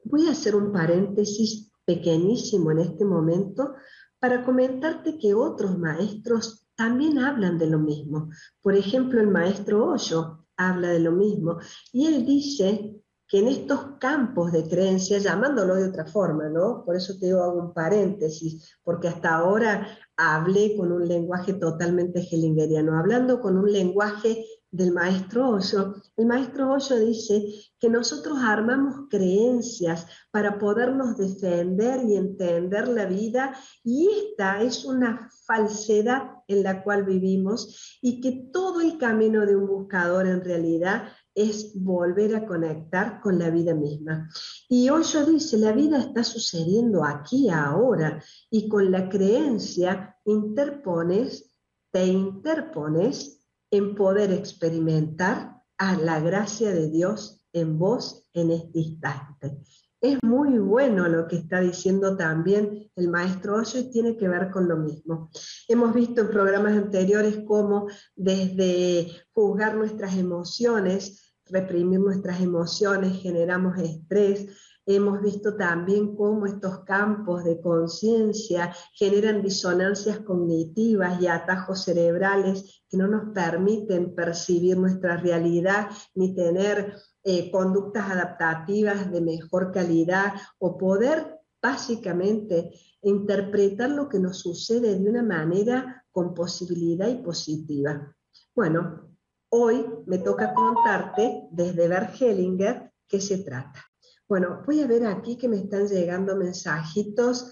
Voy 0.04 0.28
a 0.28 0.32
hacer 0.32 0.56
un 0.56 0.72
paréntesis 0.72 1.72
pequeñísimo 1.84 2.72
en 2.72 2.80
este 2.80 3.06
momento 3.06 3.74
para 4.20 4.46
comentarte 4.46 5.18
que 5.18 5.34
otros 5.34 5.80
maestros 5.80 6.68
también 6.76 7.18
hablan 7.18 7.58
de 7.58 7.68
lo 7.68 7.80
mismo. 7.80 8.30
Por 8.62 8.76
ejemplo, 8.76 9.20
el 9.20 9.30
maestro 9.30 9.88
Hoyo 9.88 10.39
habla 10.60 10.90
de 10.90 11.00
lo 11.00 11.14
mismo 11.14 11.58
y 11.92 12.06
él 12.06 12.26
dice 12.26 13.00
que 13.28 13.40
en 13.40 13.48
estos 13.48 13.98
campos 14.00 14.52
de 14.52 14.68
creencia, 14.68 15.20
llamándolo 15.20 15.76
de 15.76 15.90
otra 15.90 16.06
forma, 16.06 16.50
¿no? 16.50 16.84
Por 16.84 16.96
eso 16.96 17.14
te 17.20 17.28
digo, 17.28 17.44
hago 17.44 17.60
un 17.60 17.74
paréntesis, 17.76 18.76
porque 18.84 19.08
hasta 19.08 19.36
ahora 19.36 19.88
hablé 20.18 20.76
con 20.76 20.92
un 20.92 21.08
lenguaje 21.08 21.54
totalmente 21.54 22.22
hellingeriano, 22.22 22.98
hablando 22.98 23.40
con 23.40 23.56
un 23.56 23.72
lenguaje 23.72 24.44
del 24.72 24.94
maestro 24.94 25.50
Osho, 25.50 25.96
el 26.16 26.26
maestro 26.28 26.74
Osho 26.74 26.98
dice 27.00 27.44
que 27.80 27.90
nosotros 27.90 28.38
armamos 28.40 29.08
creencias 29.10 30.06
para 30.32 30.60
podernos 30.60 31.18
defender 31.18 32.04
y 32.06 32.18
entender 32.18 32.88
la 32.88 33.06
vida 33.06 33.56
y 33.84 34.08
esta 34.08 34.62
es 34.62 34.86
una 34.86 35.30
falsedad 35.46 36.34
en 36.48 36.64
la 36.64 36.84
cual 36.84 37.04
vivimos 37.04 38.00
y 38.02 38.22
que 38.22 38.50
todo 38.54 38.82
el 38.82 38.98
camino 38.98 39.46
de 39.46 39.56
un 39.56 39.68
buscador 39.68 40.28
en 40.28 40.44
realidad 40.44 41.10
es 41.34 41.72
volver 41.74 42.36
a 42.36 42.46
conectar 42.46 43.22
con 43.22 43.40
la 43.40 43.50
vida 43.50 43.74
misma. 43.74 44.30
Y 44.68 44.90
Osho 44.90 45.26
dice, 45.26 45.58
la 45.58 45.72
vida 45.72 46.00
está 46.00 46.24
sucediendo 46.24 47.04
aquí, 47.06 47.50
ahora, 47.50 48.22
y 48.50 48.68
con 48.68 48.92
la 48.92 49.08
creencia 49.08 50.18
interpones, 50.26 51.56
te 51.92 52.06
interpones 52.06 53.39
en 53.72 53.96
poder 53.96 54.32
experimentar 54.32 55.62
a 55.78 55.96
la 55.96 56.20
gracia 56.20 56.72
de 56.72 56.90
Dios 56.90 57.46
en 57.54 57.78
vos 57.78 58.30
en 58.34 58.52
este 58.52 58.80
instante. 58.80 59.60
Es 60.02 60.18
muy 60.24 60.58
bueno 60.60 61.10
lo 61.10 61.28
que 61.28 61.36
está 61.36 61.60
diciendo 61.60 62.16
también 62.16 62.90
el 62.96 63.10
maestro 63.10 63.56
Osho 63.56 63.80
y 63.80 63.92
tiene 63.92 64.16
que 64.16 64.30
ver 64.30 64.50
con 64.50 64.68
lo 64.68 64.78
mismo. 64.78 65.30
Hemos 65.68 65.94
visto 65.94 66.22
en 66.22 66.30
programas 66.30 66.74
anteriores 66.78 67.40
cómo 67.46 67.88
desde 68.16 69.12
juzgar 69.34 69.76
nuestras 69.76 70.16
emociones, 70.16 71.34
reprimir 71.46 72.00
nuestras 72.00 72.40
emociones, 72.40 73.22
generamos 73.22 73.78
estrés, 73.78 74.48
Hemos 74.92 75.22
visto 75.22 75.56
también 75.56 76.16
cómo 76.16 76.48
estos 76.48 76.80
campos 76.80 77.44
de 77.44 77.62
conciencia 77.62 78.74
generan 78.96 79.44
disonancias 79.44 80.18
cognitivas 80.22 81.22
y 81.22 81.28
atajos 81.28 81.84
cerebrales 81.84 82.82
que 82.90 82.98
no 82.98 83.08
nos 83.08 83.32
permiten 83.32 84.16
percibir 84.16 84.80
nuestra 84.80 85.16
realidad 85.18 85.90
ni 86.16 86.34
tener 86.34 86.96
eh, 87.24 87.52
conductas 87.52 88.10
adaptativas 88.10 89.12
de 89.12 89.22
mejor 89.22 89.72
calidad 89.72 90.34
o 90.58 90.76
poder 90.76 91.38
básicamente 91.62 92.72
interpretar 93.04 93.92
lo 93.92 94.10
que 94.10 94.18
nos 94.18 94.40
sucede 94.40 94.98
de 94.98 95.08
una 95.08 95.22
manera 95.22 96.04
con 96.12 96.34
posibilidad 96.34 97.08
y 97.10 97.18
positiva. 97.18 98.16
Bueno, 98.56 99.08
hoy 99.50 99.86
me 100.08 100.18
toca 100.18 100.52
contarte 100.52 101.48
desde 101.52 101.88
Bert 101.88 102.20
Hellinger 102.20 102.92
qué 103.08 103.22
se 103.22 103.44
trata. 103.44 103.89
Bueno, 104.30 104.62
voy 104.64 104.80
a 104.82 104.86
ver 104.86 105.08
aquí 105.08 105.38
que 105.38 105.48
me 105.48 105.58
están 105.58 105.88
llegando 105.88 106.36
mensajitos. 106.36 107.52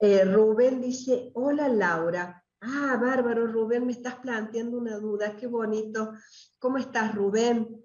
Eh, 0.00 0.24
Rubén 0.24 0.80
dice, 0.80 1.30
hola 1.34 1.68
Laura. 1.68 2.42
Ah, 2.62 2.98
bárbaro, 2.98 3.46
Rubén, 3.46 3.84
me 3.84 3.92
estás 3.92 4.14
planteando 4.14 4.78
una 4.78 4.96
duda, 4.96 5.36
qué 5.36 5.46
bonito. 5.46 6.12
¿Cómo 6.58 6.78
estás, 6.78 7.14
Rubén? 7.14 7.84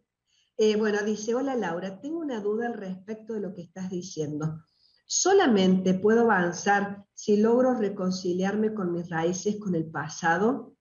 Eh, 0.56 0.78
bueno, 0.78 1.02
dice, 1.04 1.36
hola 1.36 1.54
Laura, 1.58 2.00
tengo 2.00 2.20
una 2.20 2.40
duda 2.40 2.68
al 2.68 2.76
respecto 2.76 3.34
de 3.34 3.42
lo 3.42 3.54
que 3.54 3.64
estás 3.64 3.90
diciendo. 3.90 4.64
¿Solamente 5.06 5.94
puedo 5.96 6.22
avanzar 6.22 7.04
si 7.14 7.36
logro 7.36 7.74
reconciliarme 7.74 8.74
con 8.74 8.94
mis 8.94 9.10
raíces, 9.10 9.58
con 9.60 9.76
el 9.76 9.92
pasado? 9.92 10.78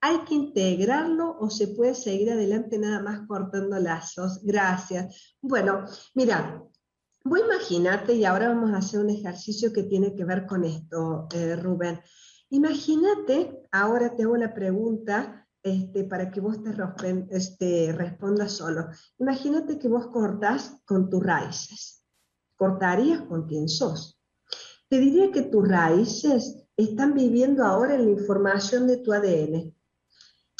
¿Hay 0.00 0.18
que 0.18 0.34
integrarlo 0.34 1.36
o 1.36 1.50
se 1.50 1.66
puede 1.66 1.96
seguir 1.96 2.30
adelante 2.30 2.78
nada 2.78 3.02
más 3.02 3.26
cortando 3.26 3.76
lazos? 3.80 4.40
Gracias. 4.44 5.36
Bueno, 5.40 5.84
mira, 6.14 6.62
Vos 7.24 7.38
imagínate, 7.38 8.14
y 8.14 8.24
ahora 8.24 8.48
vamos 8.48 8.72
a 8.72 8.78
hacer 8.78 9.00
un 9.00 9.10
ejercicio 9.10 9.72
que 9.72 9.84
tiene 9.84 10.14
que 10.14 10.24
ver 10.24 10.46
con 10.46 10.64
esto, 10.64 11.28
eh, 11.32 11.56
Rubén. 11.56 12.00
Imagínate, 12.50 13.62
ahora 13.70 14.14
te 14.14 14.24
hago 14.24 14.36
la 14.36 14.52
pregunta 14.52 15.48
este, 15.62 16.04
para 16.04 16.30
que 16.30 16.40
vos 16.40 16.58
te, 16.62 17.26
este, 17.30 17.92
respondas 17.92 18.52
solo. 18.52 18.88
Imagínate 19.18 19.78
que 19.78 19.88
vos 19.88 20.08
cortás 20.08 20.76
con 20.84 21.08
tus 21.08 21.22
raíces. 21.22 22.04
¿Cortarías 22.56 23.22
con 23.22 23.46
quién 23.46 23.68
sos? 23.68 24.20
Te 24.88 24.98
diría 24.98 25.30
que 25.30 25.42
tus 25.42 25.66
raíces 25.66 26.66
están 26.76 27.14
viviendo 27.14 27.64
ahora 27.64 27.94
en 27.94 28.06
la 28.06 28.20
información 28.20 28.86
de 28.88 28.96
tu 28.98 29.12
ADN. 29.12 29.74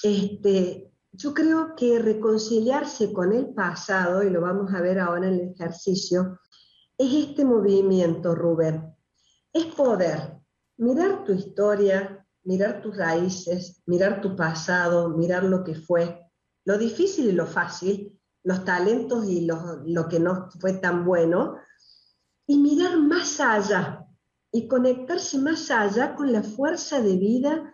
Este, 0.02 0.91
yo 1.12 1.34
creo 1.34 1.76
que 1.76 1.98
reconciliarse 1.98 3.12
con 3.12 3.32
el 3.32 3.52
pasado, 3.54 4.22
y 4.22 4.30
lo 4.30 4.40
vamos 4.40 4.72
a 4.72 4.80
ver 4.80 4.98
ahora 4.98 5.28
en 5.28 5.34
el 5.34 5.52
ejercicio, 5.52 6.40
es 6.96 7.12
este 7.12 7.44
movimiento, 7.44 8.34
Rubén. 8.34 8.94
Es 9.52 9.66
poder 9.66 10.38
mirar 10.78 11.24
tu 11.24 11.32
historia, 11.32 12.26
mirar 12.44 12.80
tus 12.80 12.96
raíces, 12.96 13.82
mirar 13.86 14.20
tu 14.20 14.34
pasado, 14.34 15.10
mirar 15.10 15.44
lo 15.44 15.62
que 15.64 15.74
fue, 15.74 16.22
lo 16.64 16.78
difícil 16.78 17.28
y 17.28 17.32
lo 17.32 17.46
fácil, 17.46 18.18
los 18.44 18.64
talentos 18.64 19.28
y 19.28 19.46
lo, 19.46 20.08
que 20.08 20.18
no 20.18 20.48
fue 20.60 20.74
tan 20.74 21.04
bueno, 21.04 21.56
y 22.46 22.58
mirar 22.58 22.98
más 22.98 23.38
allá 23.38 24.06
y 24.50 24.66
conectarse 24.66 25.38
más 25.38 25.70
allá 25.70 26.14
con 26.14 26.32
la 26.32 26.42
fuerza 26.42 27.00
de 27.00 27.16
vida 27.16 27.71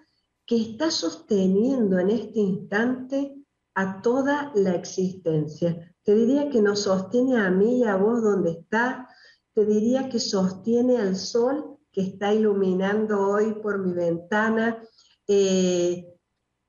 que 0.48 0.56
está 0.56 0.90
sosteniendo 0.90 1.98
en 1.98 2.08
este 2.08 2.40
instante 2.40 3.36
a 3.74 4.00
toda 4.00 4.50
la 4.54 4.74
existencia. 4.74 5.94
Te 6.02 6.14
diría 6.14 6.48
que 6.48 6.62
nos 6.62 6.84
sostiene 6.84 7.38
a 7.38 7.50
mí 7.50 7.80
y 7.80 7.84
a 7.84 7.96
vos 7.96 8.22
donde 8.22 8.52
está, 8.52 9.06
te 9.52 9.66
diría 9.66 10.08
que 10.08 10.18
sostiene 10.18 10.96
al 10.96 11.16
sol 11.16 11.76
que 11.92 12.00
está 12.00 12.32
iluminando 12.32 13.20
hoy 13.28 13.56
por 13.62 13.78
mi 13.78 13.92
ventana. 13.92 14.82
Eh, 15.26 16.14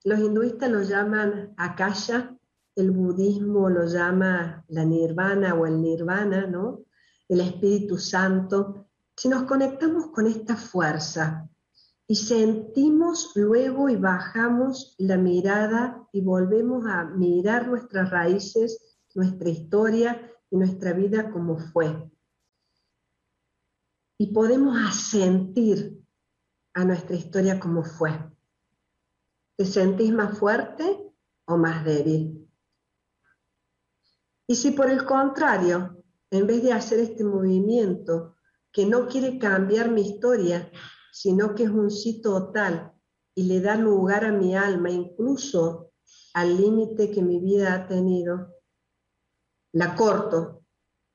los 0.04 0.20
hinduistas 0.20 0.70
lo 0.70 0.82
llaman 0.82 1.54
akasha, 1.56 2.38
el 2.76 2.92
budismo 2.92 3.70
lo 3.70 3.86
llama 3.86 4.66
la 4.68 4.84
nirvana 4.84 5.54
o 5.54 5.66
el 5.66 5.82
nirvana, 5.82 6.48
¿no? 6.48 6.82
El 7.30 7.40
Espíritu 7.40 7.98
Santo. 7.98 8.90
Si 9.16 9.30
nos 9.30 9.44
conectamos 9.44 10.08
con 10.08 10.28
esta 10.28 10.58
fuerza 10.58 11.49
y 12.10 12.16
sentimos 12.16 13.32
luego 13.36 13.88
y 13.88 13.96
bajamos 13.96 14.96
la 14.98 15.16
mirada 15.16 16.06
y 16.12 16.20
volvemos 16.20 16.86
a 16.86 17.06
mirar 17.06 17.70
nuestras 17.70 18.10
raíces, 18.10 19.00
nuestra 19.16 19.48
historia 19.48 20.30
y 20.50 20.58
nuestra 20.58 20.92
vida 20.92 21.32
como 21.32 21.58
fue 21.58 22.10
y 24.22 24.28
podemos 24.28 24.78
asentir 24.78 25.98
a 26.74 26.84
nuestra 26.84 27.16
historia 27.16 27.60
como 27.60 27.84
fue. 27.84 28.12
¿Te 29.56 29.66
sentís 29.66 30.12
más 30.12 30.38
fuerte 30.38 31.14
o 31.46 31.58
más 31.58 31.86
débil? 31.86 32.46
Y 34.46 34.56
si 34.56 34.72
por 34.72 34.90
el 34.90 35.06
contrario, 35.06 36.04
en 36.32 36.48
vez 36.48 36.64
de 36.64 36.74
hacer 36.74 37.00
este 37.00 37.24
movimiento 37.24 38.36
que 38.74 38.86
no 38.86 39.08
quiere 39.08 39.40
cambiar 39.40 39.90
mi 39.90 40.02
historia, 40.02 40.70
sino 41.12 41.56
que 41.56 41.64
es 41.64 41.70
un 41.70 41.92
sí 41.92 42.22
total 42.22 42.94
y 43.36 43.44
le 43.44 43.62
da 43.62 43.76
lugar 43.76 44.26
a 44.26 44.32
mi 44.32 44.56
alma, 44.56 44.90
incluso 44.90 45.92
al 46.34 46.58
límite 46.58 47.12
que 47.12 47.22
mi 47.22 47.40
vida 47.40 47.74
ha 47.74 47.88
tenido, 47.88 48.56
la 49.74 49.96
corto 49.96 50.64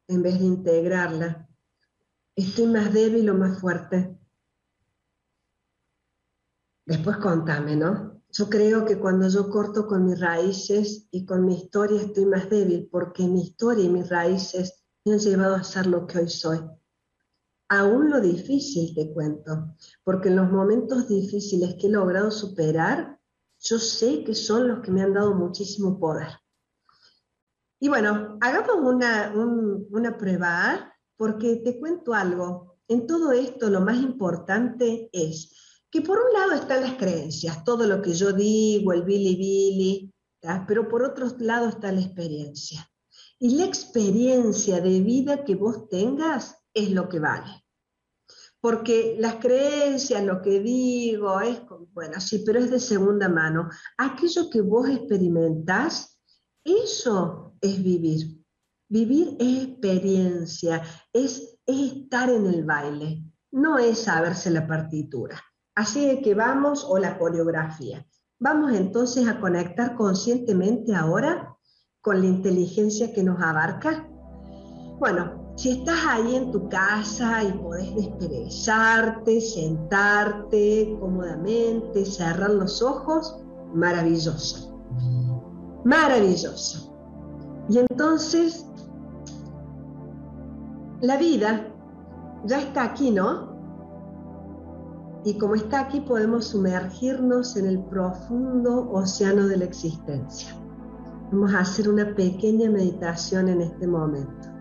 en 0.09 0.23
vez 0.23 0.39
de 0.39 0.45
integrarla 0.45 1.45
¿Estoy 2.37 2.67
más 2.67 2.93
débil 2.93 3.31
o 3.31 3.35
más 3.35 3.61
fuerte? 3.61 4.19
Después 6.85 7.19
contame, 7.19 7.77
¿no? 7.77 8.23
Yo 8.29 8.51
creo 8.51 8.85
que 8.85 8.99
cuando 8.99 9.29
yo 9.29 9.49
corto 9.49 9.87
con 9.87 10.07
mis 10.07 10.19
raíces 10.19 11.07
y 11.13 11.25
con 11.25 11.45
mi 11.45 11.55
historia 11.55 12.01
estoy 12.03 12.27
más 12.27 12.51
débil 12.51 12.89
porque 12.91 13.29
mi 13.29 13.43
historia 13.43 13.85
y 13.85 13.89
mis 13.89 14.09
raíces 14.09 14.85
me 15.05 15.13
han 15.13 15.21
llevado 15.21 15.55
a 15.55 15.63
ser 15.63 15.87
lo 15.87 16.09
que 16.09 16.19
hoy 16.19 16.29
soy. 16.29 16.59
Aún 17.69 18.11
lo 18.11 18.21
difícil 18.21 18.95
te 18.95 19.13
cuento, 19.13 19.75
porque 20.05 20.29
en 20.29 20.37
los 20.37 20.51
momentos 20.51 21.09
difíciles 21.09 21.77
que 21.81 21.87
he 21.87 21.91
logrado 21.91 22.31
superar, 22.31 23.19
yo 23.61 23.79
sé 23.79 24.23
que 24.25 24.35
son 24.35 24.69
los 24.69 24.81
que 24.81 24.91
me 24.91 25.03
han 25.03 25.15
dado 25.15 25.35
muchísimo 25.35 25.99
poder. 25.99 26.29
Y 27.81 27.89
bueno, 27.89 28.39
hagamos 28.41 28.77
una, 28.77 29.33
una 29.91 30.17
prueba, 30.17 30.95
porque 31.17 31.57
te 31.57 31.79
cuento 31.79 32.15
algo. 32.15 32.77
En 32.89 33.07
todo 33.07 33.33
esto 33.33 33.71
lo 33.71 33.81
más 33.81 33.97
importante 33.97 35.09
es 35.13 35.53
que 35.91 36.03
por 36.03 36.19
un 36.19 36.33
lado 36.33 36.53
están 36.53 36.83
las 36.83 36.95
creencias, 36.95 37.65
todo 37.65 37.87
lo 37.87 38.03
que 38.03 38.13
yo 38.13 38.33
digo, 38.33 38.93
el 38.93 39.05
bili 39.05 39.37
bili, 39.37 40.15
pero 40.67 40.89
por 40.89 41.03
otro 41.03 41.29
lado 41.39 41.69
está 41.69 41.93
la 41.93 42.01
experiencia. 42.01 42.91
Y 43.39 43.57
la 43.57 43.65
experiencia 43.65 44.81
de 44.81 45.01
vida 45.01 45.45
que 45.45 45.55
vos 45.55 45.89
tengas 45.89 46.64
es 46.75 46.91
lo 46.91 47.09
que 47.09 47.21
vale. 47.21 47.65
Porque 48.61 49.17
las 49.19 49.37
creencias, 49.37 50.25
lo 50.25 50.41
que 50.41 50.61
digo, 50.61 51.41
es, 51.41 51.61
bueno, 51.93 52.21
sí, 52.21 52.43
pero 52.45 52.59
es 52.59 52.71
de 52.71 52.81
segunda 52.81 53.29
mano. 53.29 53.69
Aquello 53.99 54.49
que 54.51 54.63
vos 54.63 54.89
experimentás, 54.89 56.19
eso 56.65 57.55
es 57.61 57.83
vivir. 57.83 58.43
Vivir 58.89 59.37
es 59.39 59.65
experiencia, 59.65 60.83
es, 61.13 61.59
es 61.67 61.93
estar 61.93 62.31
en 62.31 62.47
el 62.47 62.65
baile, 62.65 63.23
no 63.53 63.79
es 63.79 63.99
saberse 63.99 64.51
la 64.51 64.67
partitura. 64.67 65.41
Así 65.75 66.21
que 66.23 66.35
vamos, 66.35 66.87
o 66.89 66.99
la 66.99 67.19
coreografía. 67.19 68.07
Vamos 68.41 68.73
entonces 68.73 69.29
a 69.29 69.41
conectar 69.41 69.95
conscientemente 69.95 70.95
ahora 70.95 71.55
con 72.01 72.21
la 72.21 72.27
inteligencia 72.27 73.13
que 73.13 73.23
nos 73.23 73.41
abarca. 73.43 74.09
Bueno, 74.99 75.44
si 75.57 75.71
estás 75.71 75.99
ahí 76.09 76.37
en 76.37 76.51
tu 76.51 76.69
casa 76.69 77.43
y 77.45 77.53
podés 77.53 77.95
desperezarte, 77.95 79.41
sentarte 79.41 80.97
cómodamente, 81.01 82.05
cerrar 82.05 82.51
los 82.51 82.83
ojos, 82.83 83.37
maravilloso. 83.73 84.77
Maravilloso. 85.85 86.95
Y 87.69 87.79
entonces, 87.79 88.67
la 91.01 91.17
vida 91.17 91.69
ya 92.45 92.61
está 92.61 92.85
aquí, 92.85 93.11
¿no? 93.11 93.55
y 95.25 95.39
como 95.39 95.55
está 95.55 95.81
aquí 95.81 96.01
podemos 96.03 96.49
sumergirnos 96.49 97.57
en 97.57 97.67
el 97.67 97.83
profundo 97.85 98.91
océano 98.93 99.47
de 99.47 99.57
la 99.57 99.65
existencia. 99.65 100.55
Vamos 101.33 101.55
a 101.55 101.61
hacer 101.61 101.89
una 101.89 102.15
pequeña 102.15 102.71
meditación 102.71 103.49
en 103.49 103.63
este 103.63 103.87
momento. 103.87 104.54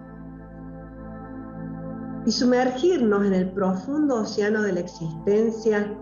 Y 2.25 2.31
sumergirnos 2.31 3.25
en 3.25 3.33
el 3.33 3.51
profundo 3.51 4.21
océano 4.21 4.61
de 4.61 4.73
la 4.73 4.79
existencia 4.79 5.97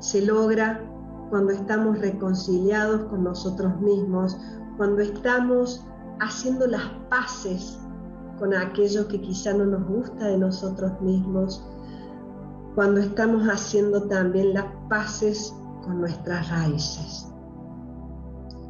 se 0.00 0.22
logra 0.22 0.80
cuando 1.30 1.52
estamos 1.52 1.98
reconciliados 2.00 3.04
con 3.08 3.24
nosotros 3.24 3.80
mismos, 3.80 4.36
cuando 4.76 5.02
estamos 5.02 5.86
haciendo 6.20 6.66
las 6.66 6.82
paces 7.08 7.78
con 8.38 8.54
aquello 8.54 9.06
que 9.06 9.20
quizá 9.20 9.52
no 9.52 9.64
nos 9.64 9.86
gusta 9.86 10.26
de 10.26 10.38
nosotros 10.38 11.00
mismos, 11.00 11.64
cuando 12.74 13.00
estamos 13.00 13.46
haciendo 13.46 14.02
también 14.08 14.54
las 14.54 14.66
paces 14.88 15.54
con 15.84 16.00
nuestras 16.00 16.50
raíces. 16.50 17.32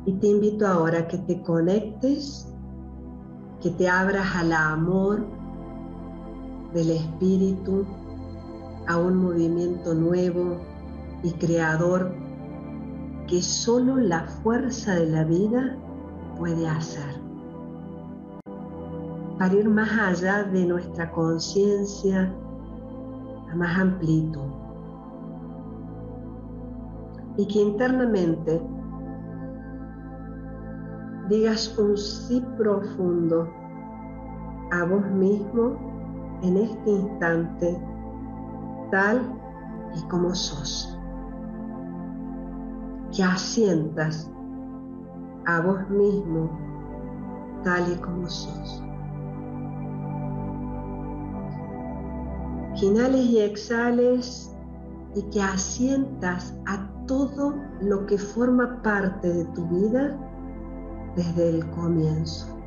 Y 0.05 0.13
te 0.15 0.27
invito 0.27 0.67
ahora 0.67 1.01
a 1.01 1.09
que 1.09 1.19
te 1.19 1.41
conectes, 1.43 2.53
que 3.63 3.71
te 3.71 3.89
abras 3.89 4.37
al 4.37 4.53
amor 4.53 5.25
del 6.73 6.91
espíritu, 6.91 7.85
a 8.89 8.99
un 8.99 9.17
movimiento 9.17 9.95
nuevo 9.95 10.59
y 11.23 11.33
creador 11.33 12.13
que 13.29 13.41
solo 13.41 13.97
la 13.97 14.25
fuerza 14.43 14.95
de 14.95 15.07
la 15.07 15.25
vida 15.25 15.77
puede 16.39 16.69
hacer. 16.69 17.21
Para 19.39 19.55
ir 19.55 19.69
más 19.69 19.91
allá 19.99 20.45
de 20.45 20.67
nuestra 20.67 21.11
conciencia, 21.13 22.35
más 23.55 23.79
amplitud. 23.79 24.51
Y 27.37 27.47
que 27.47 27.61
internamente 27.61 28.61
digas 31.29 31.77
un 31.79 31.97
sí 31.97 32.45
profundo 32.59 33.49
a 34.71 34.85
vos 34.85 35.07
mismo 35.13 35.92
en 36.43 36.57
este 36.57 36.91
instante, 36.91 37.81
tal 38.91 39.41
y 39.95 40.09
como 40.09 40.35
sos. 40.35 40.99
Que 43.15 43.23
asientas 43.23 44.31
a 45.47 45.61
vos 45.61 45.89
mismo 45.91 46.51
tal 47.63 47.93
y 47.93 47.97
como 47.97 48.29
sos. 48.29 48.83
inhales 52.83 53.27
y 53.27 53.41
exhales 53.41 54.57
y 55.15 55.23
que 55.31 55.41
asientas 55.41 56.55
a 56.67 56.89
todo 57.07 57.55
lo 57.81 58.07
que 58.07 58.19
forma 58.19 58.83
parte 58.83 59.29
de 59.29 59.45
tu 59.47 59.67
vida 59.69 60.19
desde 61.15 61.51
el 61.51 61.71
comienzo. 61.71 62.62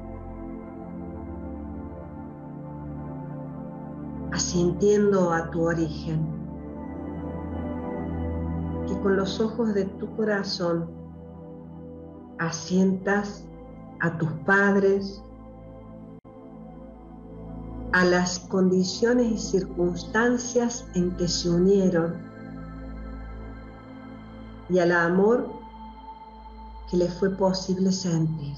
Asintiendo 4.36 5.32
a 5.32 5.50
tu 5.50 5.62
origen. 5.62 6.28
Que 8.86 9.00
con 9.00 9.16
los 9.16 9.40
ojos 9.40 9.74
de 9.74 9.86
tu 9.86 10.14
corazón 10.18 10.92
asientas 12.38 13.46
a 14.02 14.18
tus 14.18 14.30
padres, 14.46 15.24
a 17.94 18.04
las 18.04 18.40
condiciones 18.40 19.32
y 19.32 19.38
circunstancias 19.38 20.86
en 20.96 21.16
que 21.16 21.30
se 21.30 21.50
unieron 21.50 22.16
y 24.68 24.80
al 24.80 24.92
amor 24.92 25.48
que 26.92 26.98
le 26.98 27.08
fue 27.08 27.30
posible 27.30 27.90
sentir. 27.90 28.58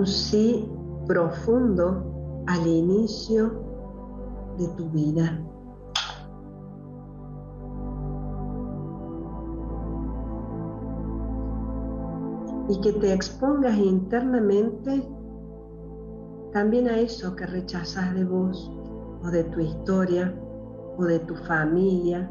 Un 0.00 0.06
sí 0.06 0.66
profundo 1.06 2.42
al 2.46 2.66
inicio 2.66 3.52
de 4.56 4.66
tu 4.68 4.88
vida. 4.88 5.38
y 12.68 12.80
que 12.80 12.92
te 12.92 13.12
expongas 13.12 13.76
internamente 13.76 15.06
también 16.52 16.86
a 16.88 16.98
eso 16.98 17.34
que 17.34 17.44
rechazas 17.44 18.14
de 18.14 18.24
vos 18.24 18.70
o 19.24 19.26
de 19.28 19.42
tu 19.44 19.60
historia 19.60 20.32
o 20.96 21.04
de 21.04 21.18
tu 21.18 21.34
familia. 21.34 22.30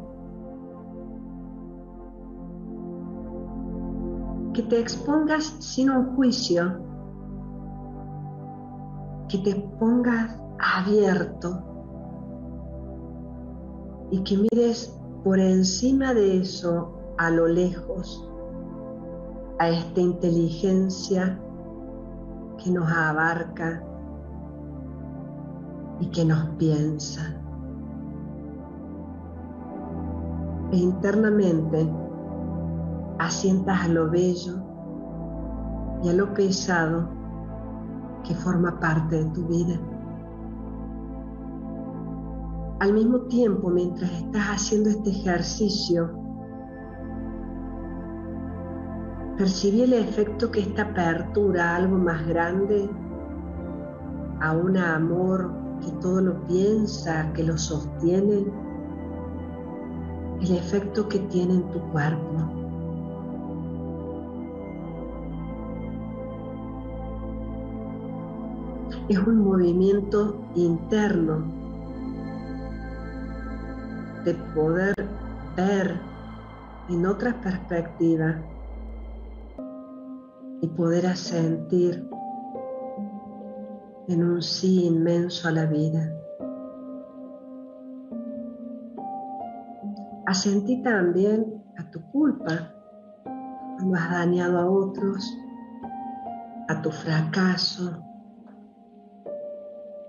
Que 4.53 4.63
te 4.63 4.79
expongas 4.79 5.43
sin 5.59 5.89
un 5.89 6.15
juicio, 6.15 6.88
que 9.29 9.37
te 9.37 9.55
pongas 9.79 10.35
abierto 10.59 11.63
y 14.11 14.23
que 14.23 14.37
mires 14.51 14.99
por 15.23 15.39
encima 15.39 16.13
de 16.13 16.41
eso 16.41 16.93
a 17.17 17.29
lo 17.29 17.47
lejos 17.47 18.27
a 19.59 19.69
esta 19.69 19.99
inteligencia 19.99 21.39
que 22.57 22.71
nos 22.71 22.91
abarca 22.91 23.83
y 25.99 26.07
que 26.07 26.25
nos 26.25 26.49
piensa. 26.57 27.35
E 30.71 30.77
internamente 30.77 31.89
asientas 33.19 33.83
a 33.83 33.87
lo 33.89 34.09
bello 34.09 34.63
y 36.03 36.09
a 36.09 36.13
lo 36.13 36.33
pesado 36.33 37.18
que 38.29 38.35
forma 38.35 38.79
parte 38.79 39.23
de 39.23 39.25
tu 39.31 39.43
vida. 39.47 39.79
Al 42.79 42.93
mismo 42.93 43.21
tiempo, 43.21 43.71
mientras 43.71 44.11
estás 44.11 44.45
haciendo 44.49 44.91
este 44.91 45.09
ejercicio, 45.09 46.11
percibí 49.35 49.81
el 49.81 49.93
efecto 49.93 50.51
que 50.51 50.59
esta 50.59 50.83
apertura 50.83 51.71
a 51.71 51.75
algo 51.77 51.97
más 51.97 52.27
grande, 52.27 52.87
a 54.41 54.51
un 54.51 54.77
amor 54.77 55.51
que 55.81 55.91
todo 55.93 56.21
lo 56.21 56.45
piensa, 56.45 57.33
que 57.33 57.43
lo 57.43 57.57
sostiene, 57.57 58.45
el 60.39 60.51
efecto 60.55 61.09
que 61.09 61.17
tiene 61.19 61.55
en 61.55 61.71
tu 61.71 61.79
cuerpo. 61.91 62.68
Es 69.09 69.17
un 69.17 69.43
movimiento 69.43 70.39
interno 70.53 71.43
de 74.23 74.35
poder 74.53 74.93
ver 75.57 75.99
en 76.89 77.07
otra 77.07 77.41
perspectiva 77.41 78.39
y 80.61 80.67
poder 80.67 81.17
sentir 81.17 82.07
en 84.09 84.23
un 84.23 84.43
sí 84.43 84.85
inmenso 84.85 85.47
a 85.47 85.53
la 85.53 85.65
vida. 85.65 86.13
Asentí 90.27 90.83
también 90.83 91.63
a 91.79 91.89
tu 91.89 91.99
culpa 92.11 92.75
cuando 93.75 93.97
has 93.97 94.11
dañado 94.11 94.59
a 94.59 94.69
otros, 94.69 95.35
a 96.67 96.79
tu 96.79 96.91
fracaso, 96.91 98.03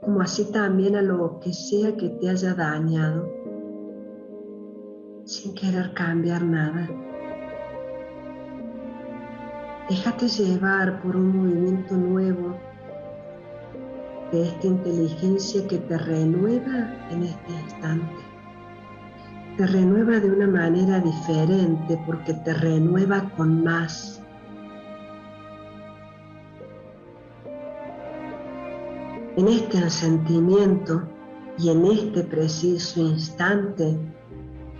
como 0.01 0.23
así 0.23 0.51
también 0.51 0.97
a 0.97 1.03
lo 1.03 1.41
que 1.41 1.53
sea 1.53 1.97
que 1.97 2.09
te 2.09 2.31
haya 2.31 2.55
dañado, 2.55 3.31
sin 5.25 5.55
querer 5.55 5.93
cambiar 5.95 6.43
nada. 6.43 6.89
Déjate 9.89 10.29
llevar 10.29 11.03
por 11.03 11.17
un 11.17 11.37
movimiento 11.37 11.97
nuevo 11.97 12.57
de 14.33 14.43
esta 14.47 14.67
inteligencia 14.67 15.67
que 15.67 15.79
te 15.79 15.99
renueva 15.99 16.95
en 17.11 17.25
este 17.25 17.53
instante. 17.53 18.23
Te 19.57 19.67
renueva 19.67 20.21
de 20.21 20.31
una 20.31 20.47
manera 20.47 21.01
diferente 21.01 22.01
porque 22.07 22.35
te 22.35 22.55
renueva 22.55 23.31
con 23.37 23.65
más. 23.65 24.20
En 29.37 29.47
este 29.47 29.89
sentimiento 29.91 31.09
y 31.57 31.71
en 31.71 31.85
este 31.87 32.25
preciso 32.25 33.01
instante 33.01 33.97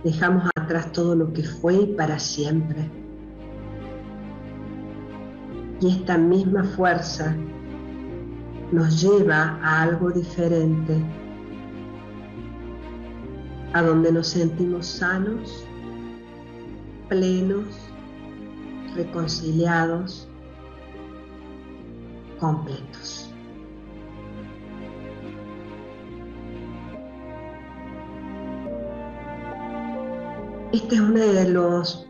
dejamos 0.03 0.51
atrás 0.57 0.91
todo 0.93 1.15
lo 1.15 1.33
que 1.33 1.45
fue 1.45 1.87
para 1.97 2.19
siempre. 2.19 2.91
Y 5.81 5.89
esta 5.89 6.19
misma 6.19 6.65
fuerza 6.65 7.35
nos 8.73 9.01
lleva 9.01 9.59
a 9.63 9.83
algo 9.83 10.11
diferente, 10.11 10.97
a 13.73 13.83
donde 13.83 14.13
nos 14.13 14.29
sentimos 14.29 14.87
sanos, 14.87 15.65
plenos, 17.09 17.67
reconciliados, 18.95 20.29
completos. 22.39 23.30
Este 30.73 30.95
es 30.95 31.01
uno 31.01 31.19
de 31.19 31.51
los 31.51 32.07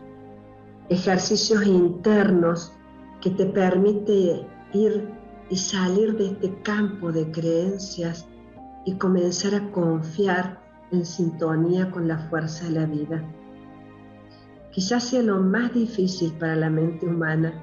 ejercicios 0.89 1.65
internos 1.65 2.71
que 3.19 3.31
te 3.31 3.47
permite 3.47 4.45
ir 4.71 5.09
y 5.49 5.55
salir 5.57 6.15
de 6.15 6.27
este 6.27 6.61
campo 6.61 7.11
de 7.11 7.31
creencias 7.31 8.27
y 8.85 8.93
comenzar 8.97 9.55
a 9.55 9.71
confiar 9.71 10.61
en 10.91 11.07
sintonía 11.07 11.89
con 11.89 12.07
la 12.07 12.19
fuerza 12.29 12.65
de 12.65 12.71
la 12.71 12.85
vida. 12.85 13.23
Quizás 14.71 15.05
sea 15.05 15.23
lo 15.23 15.41
más 15.41 15.73
difícil 15.73 16.31
para 16.33 16.55
la 16.55 16.69
mente 16.69 17.07
humana 17.07 17.53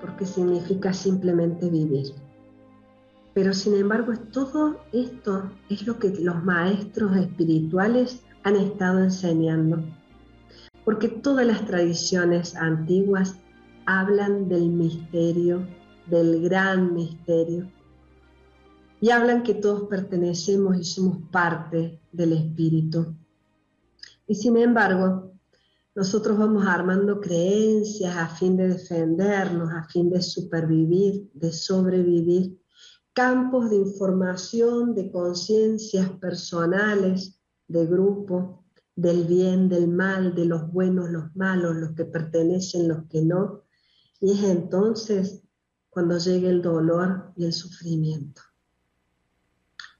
porque 0.00 0.26
significa 0.26 0.92
simplemente 0.92 1.70
vivir. 1.70 2.14
Pero 3.32 3.54
sin 3.54 3.74
embargo, 3.76 4.12
todo 4.32 4.80
esto 4.92 5.52
es 5.70 5.86
lo 5.86 6.00
que 6.00 6.08
los 6.08 6.42
maestros 6.42 7.16
espirituales 7.16 8.24
han 8.42 8.56
estado 8.56 9.04
enseñando. 9.04 9.84
Porque 10.84 11.08
todas 11.08 11.46
las 11.46 11.64
tradiciones 11.66 12.56
antiguas 12.56 13.36
hablan 13.86 14.48
del 14.48 14.68
misterio 14.68 15.66
del 16.06 16.42
gran 16.42 16.94
misterio. 16.94 17.70
Y 19.00 19.10
hablan 19.10 19.42
que 19.42 19.54
todos 19.54 19.88
pertenecemos 19.88 20.76
y 20.76 20.84
somos 20.84 21.18
parte 21.30 22.00
del 22.12 22.34
Espíritu. 22.34 23.16
Y 24.26 24.34
sin 24.36 24.56
embargo, 24.56 25.32
nosotros 25.94 26.38
vamos 26.38 26.64
armando 26.66 27.20
creencias 27.20 28.16
a 28.16 28.28
fin 28.28 28.56
de 28.56 28.68
defendernos, 28.68 29.70
a 29.72 29.84
fin 29.88 30.08
de 30.08 30.22
supervivir, 30.22 31.28
de 31.34 31.52
sobrevivir, 31.52 32.58
campos 33.12 33.70
de 33.70 33.76
información, 33.76 34.94
de 34.94 35.10
conciencias 35.10 36.08
personales, 36.12 37.40
de 37.66 37.86
grupo, 37.86 38.61
del 38.94 39.24
bien, 39.24 39.68
del 39.68 39.88
mal, 39.88 40.34
de 40.34 40.44
los 40.44 40.70
buenos, 40.70 41.10
los 41.10 41.34
malos, 41.34 41.76
los 41.76 41.92
que 41.92 42.04
pertenecen, 42.04 42.88
los 42.88 43.06
que 43.08 43.22
no. 43.22 43.62
Y 44.20 44.32
es 44.32 44.44
entonces 44.44 45.42
cuando 45.90 46.18
llegue 46.18 46.48
el 46.48 46.62
dolor 46.62 47.32
y 47.36 47.44
el 47.44 47.52
sufrimiento. 47.52 48.42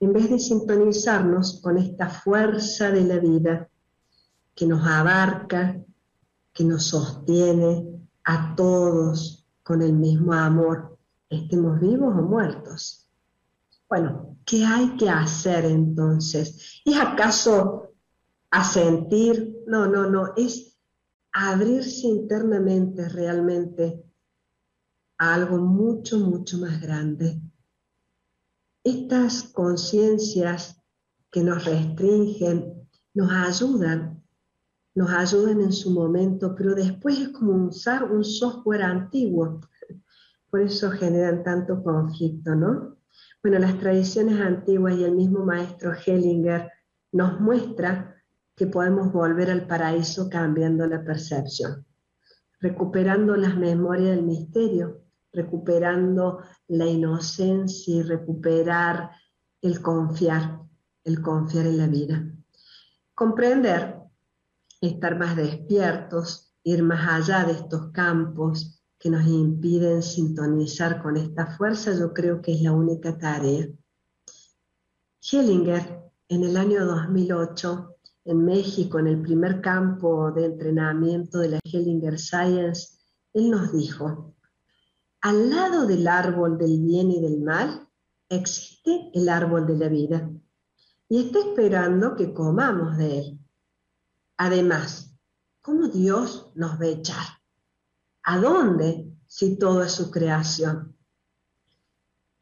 En 0.01 0.13
vez 0.13 0.31
de 0.31 0.39
sintonizarnos 0.39 1.61
con 1.61 1.79
esta 1.79 2.09
fuerza 2.09 2.91
de 2.91 3.05
la 3.05 3.19
vida 3.19 3.69
que 4.55 4.67
nos 4.67 4.87
abarca, 4.87 5.81
que 6.53 6.65
nos 6.65 6.85
sostiene 6.87 7.87
a 8.25 8.55
todos 8.55 9.47
con 9.63 9.81
el 9.81 9.93
mismo 9.93 10.33
amor, 10.33 10.99
estemos 11.29 11.81
vivos 11.81 12.15
o 12.17 12.23
muertos. 12.23 13.09
Bueno, 13.89 14.37
¿qué 14.45 14.65
hay 14.65 14.97
que 14.97 15.09
hacer 15.09 15.65
entonces? 15.67 16.83
¿Es 16.85 16.99
acaso 16.99 17.92
asentir? 18.53 19.65
No, 19.67 19.87
no, 19.89 20.09
no, 20.09 20.35
es 20.37 20.79
abrirse 21.33 22.07
internamente 22.07 23.09
realmente 23.09 24.05
algo 25.19 25.59
mucho, 25.59 26.19
mucho 26.19 26.59
más 26.59 26.81
grande. 26.81 27.41
Estas 28.85 29.45
conciencias 29.45 30.81
que 31.31 31.43
nos 31.43 31.65
restringen 31.65 32.89
nos 33.15 33.31
ayudan, 33.31 34.23
nos 34.95 35.11
ayudan 35.11 35.61
en 35.61 35.73
su 35.73 35.91
momento, 35.91 36.55
pero 36.55 36.75
después 36.75 37.19
es 37.19 37.29
como 37.31 37.69
usar 37.69 38.05
un 38.05 38.25
software 38.25 38.83
antiguo. 38.83 39.61
Por 40.51 40.61
eso 40.61 40.91
generan 40.91 41.43
tanto 41.43 41.83
conflicto, 41.83 42.55
¿no? 42.55 42.99
Bueno, 43.43 43.59
las 43.59 43.79
tradiciones 43.79 44.41
antiguas 44.41 44.95
y 44.97 45.05
el 45.05 45.15
mismo 45.15 45.45
maestro 45.45 45.93
Hellinger 45.95 46.71
nos 47.13 47.41
muestra 47.41 48.22
que 48.55 48.67
podemos 48.67 49.13
volver 49.13 49.51
al 49.51 49.67
paraíso 49.67 50.29
cambiando 50.29 50.87
la 50.87 51.03
percepción, 51.03 51.87
recuperando 52.61 53.37
las 53.37 53.57
memorias 53.57 54.17
del 54.17 54.25
misterio, 54.25 55.03
recuperando 55.33 56.41
la 56.69 56.87
inocencia 56.87 57.95
y 57.97 58.03
recuperar 58.03 59.11
el 59.63 59.81
confiar, 59.81 60.61
el 61.05 61.23
confiar 61.23 61.67
en 61.67 61.79
la 61.79 61.87
vida. 61.87 62.25
Comprender, 63.15 63.99
estar 64.81 65.19
más 65.19 65.37
despiertos, 65.37 66.55
ir 66.65 66.83
más 66.83 67.09
allá 67.09 67.45
de 67.45 67.53
estos 67.53 67.91
campos 67.93 68.83
que 68.99 69.11
nos 69.11 69.27
impiden 69.27 70.03
sintonizar 70.03 71.03
con 71.03 71.17
esta 71.17 71.47
fuerza, 71.57 71.93
yo 71.93 72.13
creo 72.13 72.41
que 72.41 72.53
es 72.53 72.63
la 72.63 72.73
única 72.73 73.19
tarea. 73.19 73.67
Hellinger, 75.21 76.03
en 76.29 76.45
el 76.45 76.57
año 76.57 76.85
2008, 76.85 77.92
en 78.25 78.45
México, 78.45 78.99
en 78.99 79.09
el 79.09 79.21
primer 79.21 79.61
campo 79.61 80.31
de 80.31 80.47
entrenamiento 80.47 81.39
de 81.39 81.49
la 81.49 81.59
Hellinger 81.65 82.19
Science, 82.19 82.99
él 83.33 83.51
nos 83.51 83.73
dijo, 83.73 84.35
al 85.21 85.51
lado 85.51 85.87
del 85.87 86.07
árbol 86.07 86.59
del 86.59 86.81
bien 86.81 87.11
y 87.11 87.21
del 87.21 87.41
mal 87.41 87.89
existe 88.29 89.11
el 89.15 89.29
árbol 89.29 89.67
de 89.67 89.77
la 89.77 89.89
vida 89.89 90.31
y 91.09 91.27
está 91.27 91.41
esperando 91.41 92.17
que 92.17 92.33
comamos 92.33 92.97
de 92.97 93.19
él. 93.19 93.39
Además, 94.37 95.17
¿cómo 95.61 95.89
Dios 95.89 96.51
nos 96.55 96.81
va 96.81 96.85
a 96.85 96.89
echar? 96.89 97.27
¿A 98.25 98.39
dónde 98.39 99.13
si 99.27 99.59
todo 99.59 99.83
es 99.83 99.93
su 99.93 100.11
creación? 100.11 100.97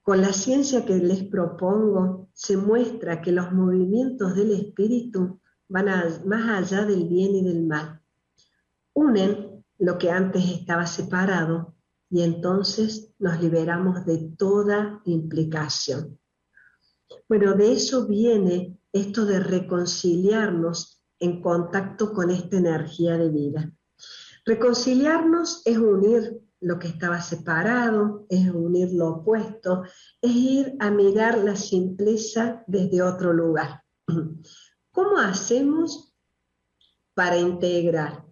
Con 0.03 0.21
la 0.21 0.33
ciencia 0.33 0.85
que 0.85 0.97
les 0.97 1.25
propongo, 1.25 2.29
se 2.33 2.57
muestra 2.57 3.21
que 3.21 3.33
los 3.33 3.53
movimientos 3.53 4.35
del 4.35 4.53
espíritu 4.53 5.40
van 5.71 5.87
más 6.27 6.73
allá 6.73 6.85
del 6.85 7.09
bien 7.09 7.35
y 7.37 7.45
del 7.45 7.65
mal. 7.65 8.03
Unen 8.93 9.65
lo 9.79 9.97
que 9.97 10.11
antes 10.11 10.45
estaba 10.45 10.87
separado 10.87 11.75
y 12.11 12.23
entonces 12.23 13.15
nos 13.19 13.41
liberamos 13.41 14.05
de 14.05 14.33
toda 14.37 15.01
implicación. 15.05 16.19
Bueno, 17.29 17.55
de 17.55 17.73
eso 17.73 18.07
viene 18.07 18.79
esto 18.93 19.25
de 19.25 19.39
reconciliarnos 19.41 21.01
en 21.21 21.41
contacto 21.41 22.13
con 22.13 22.31
esta 22.31 22.57
energía 22.57 23.17
de 23.17 23.31
vida. 23.31 23.73
Reconciliarnos 24.45 25.63
es 25.65 25.79
unir 25.79 26.41
lo 26.61 26.79
que 26.79 26.89
estaba 26.89 27.21
separado, 27.21 28.27
es 28.29 28.51
unir 28.51 28.93
lo 28.93 29.09
opuesto, 29.09 29.85
es 30.21 30.31
ir 30.33 30.77
a 30.81 30.91
mirar 30.91 31.39
la 31.39 31.55
simpleza 31.55 32.65
desde 32.67 33.03
otro 33.03 33.33
lugar. 33.33 33.83
¿Cómo 34.93 35.19
hacemos 35.19 36.15
para 37.15 37.37
integrar 37.37 38.25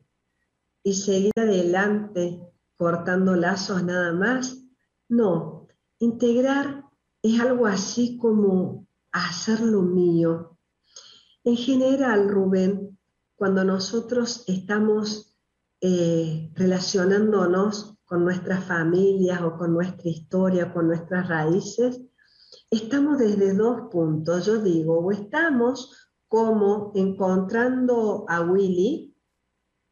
y 0.82 0.94
seguir 0.94 1.32
adelante 1.36 2.40
cortando 2.76 3.34
lazos 3.34 3.82
nada 3.82 4.12
más. 4.12 4.56
No, 5.08 5.66
integrar 5.98 6.84
es 7.22 7.40
algo 7.40 7.66
así 7.66 8.16
como 8.16 8.86
hacer 9.12 9.60
lo 9.60 9.82
mío. 9.82 10.56
En 11.44 11.56
general, 11.56 12.28
Rubén, 12.28 12.98
cuando 13.36 13.64
nosotros 13.64 14.44
estamos 14.46 15.36
eh, 15.80 16.50
relacionándonos 16.54 17.96
con 18.04 18.24
nuestras 18.24 18.64
familias 18.64 19.42
o 19.42 19.56
con 19.58 19.74
nuestra 19.74 20.08
historia, 20.08 20.72
con 20.72 20.86
nuestras 20.86 21.28
raíces, 21.28 22.00
estamos 22.70 23.18
desde 23.18 23.54
dos 23.54 23.90
puntos. 23.90 24.46
Yo 24.46 24.62
digo, 24.62 24.98
o 24.98 25.12
estamos 25.12 26.07
como 26.28 26.92
encontrando 26.94 28.26
a 28.28 28.42
Willy, 28.42 29.16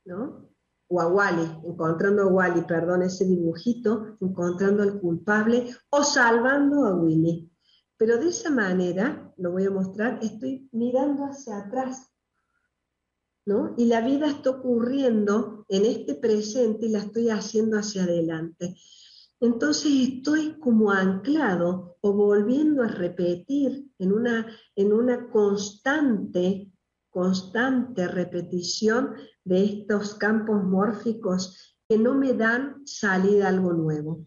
¿no? 0.04 0.46
O 0.88 1.00
a 1.00 1.08
Wally, 1.08 1.50
encontrando 1.64 2.22
a 2.22 2.26
Wally, 2.26 2.62
perdón, 2.62 3.02
ese 3.02 3.24
dibujito, 3.24 4.16
encontrando 4.20 4.82
al 4.82 5.00
culpable 5.00 5.74
o 5.90 6.04
salvando 6.04 6.84
a 6.84 6.94
Willy. 6.94 7.50
Pero 7.96 8.18
de 8.18 8.28
esa 8.28 8.50
manera, 8.50 9.32
lo 9.38 9.52
voy 9.52 9.64
a 9.64 9.70
mostrar, 9.70 10.20
estoy 10.22 10.68
mirando 10.72 11.24
hacia 11.24 11.58
atrás, 11.58 12.12
¿no? 13.46 13.74
Y 13.76 13.86
la 13.86 14.02
vida 14.02 14.28
está 14.28 14.50
ocurriendo 14.50 15.64
en 15.68 15.86
este 15.86 16.14
presente 16.14 16.86
y 16.86 16.90
la 16.90 16.98
estoy 16.98 17.30
haciendo 17.30 17.78
hacia 17.78 18.04
adelante. 18.04 18.76
Entonces 19.40 19.92
estoy 19.92 20.58
como 20.58 20.90
anclado 20.90 21.96
o 22.00 22.12
volviendo 22.12 22.82
a 22.82 22.88
repetir 22.88 23.86
en 23.98 24.12
una, 24.12 24.46
en 24.74 24.92
una 24.92 25.28
constante, 25.28 26.72
constante 27.10 28.08
repetición 28.08 29.14
de 29.44 29.64
estos 29.64 30.14
campos 30.14 30.64
mórficos 30.64 31.76
que 31.88 31.98
no 31.98 32.14
me 32.14 32.32
dan 32.32 32.86
salida 32.86 33.46
a 33.46 33.48
algo 33.50 33.72
nuevo. 33.72 34.26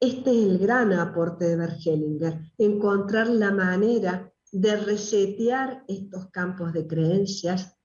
Este 0.00 0.30
es 0.30 0.46
el 0.46 0.58
gran 0.58 0.92
aporte 0.92 1.44
de 1.44 1.56
Bergelinger, 1.56 2.40
encontrar 2.58 3.28
la 3.28 3.52
manera 3.52 4.32
de 4.50 4.76
resetear 4.76 5.84
estos 5.86 6.28
campos 6.30 6.72
de 6.72 6.86
creencias, 6.86 7.76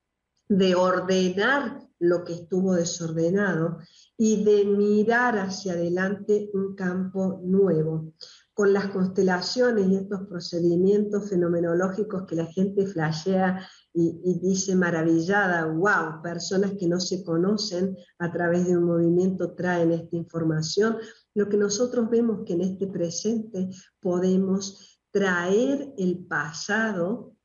de 0.49 0.75
ordenar 0.75 1.87
lo 1.99 2.23
que 2.23 2.33
estuvo 2.33 2.75
desordenado 2.75 3.79
y 4.17 4.43
de 4.43 4.65
mirar 4.65 5.38
hacia 5.38 5.73
adelante 5.73 6.49
un 6.53 6.75
campo 6.75 7.41
nuevo. 7.43 8.13
Con 8.53 8.73
las 8.73 8.88
constelaciones 8.88 9.88
y 9.88 9.95
estos 9.95 10.27
procedimientos 10.27 11.29
fenomenológicos 11.29 12.25
que 12.25 12.36
la 12.36 12.47
gente 12.47 12.88
flashea 12.88 13.67
y, 13.93 14.39
dice 14.41 14.75
maravillada, 14.75 15.65
wow, 15.65 16.21
personas 16.21 16.73
que 16.79 16.88
no 16.88 16.99
se 16.99 17.23
conocen 17.23 17.95
a 18.19 18.31
través 18.31 18.67
de 18.67 18.77
un 18.77 18.83
movimiento 18.83 19.53
traen 19.53 19.91
esta 19.91 20.15
información. 20.15 20.97
Lo 21.33 21.49
que 21.49 21.57
nosotros 21.57 22.10
vemos 22.10 22.43
que 22.45 22.53
en 22.53 22.62
este 22.62 22.88
presente 22.88 23.69
podemos 23.99 24.99
traer 25.12 25.93
el 25.97 26.25
pasado 26.25 27.36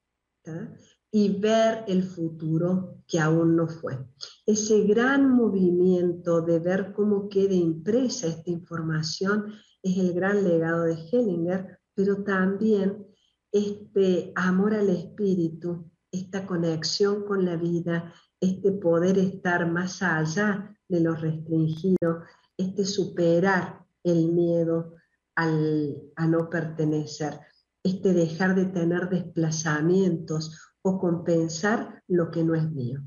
y 1.14 1.38
ver 1.38 1.84
el 1.88 2.04
futuro 2.04 3.02
que 3.06 3.20
aún 3.20 3.54
no 3.54 3.68
fue. 3.68 3.98
Ese 4.46 4.82
gran 4.84 5.30
movimiento 5.30 6.40
de 6.40 6.58
ver 6.58 6.94
cómo 6.94 7.28
queda 7.28 7.52
impresa 7.52 8.26
esta 8.26 8.50
información 8.50 9.52
es 9.82 9.98
el 9.98 10.14
gran 10.14 10.42
legado 10.42 10.84
de 10.84 10.94
Hellinger, 10.94 11.78
pero 11.94 12.24
también 12.24 13.06
este 13.52 14.32
amor 14.34 14.72
al 14.72 14.88
espíritu, 14.88 15.90
esta 16.10 16.46
conexión 16.46 17.24
con 17.26 17.44
la 17.44 17.56
vida, 17.56 18.14
este 18.40 18.72
poder 18.72 19.18
estar 19.18 19.70
más 19.70 20.02
allá 20.02 20.74
de 20.88 21.00
lo 21.00 21.14
restringido, 21.14 22.22
este 22.56 22.86
superar 22.86 23.84
el 24.02 24.32
miedo 24.32 24.94
al, 25.34 26.10
a 26.16 26.26
no 26.26 26.48
pertenecer, 26.48 27.38
este 27.82 28.14
dejar 28.14 28.54
de 28.54 28.66
tener 28.66 29.10
desplazamientos 29.10 30.71
o 30.82 30.98
compensar 30.98 32.02
lo 32.08 32.30
que 32.30 32.42
no 32.44 32.54
es 32.54 32.70
mío. 32.70 33.00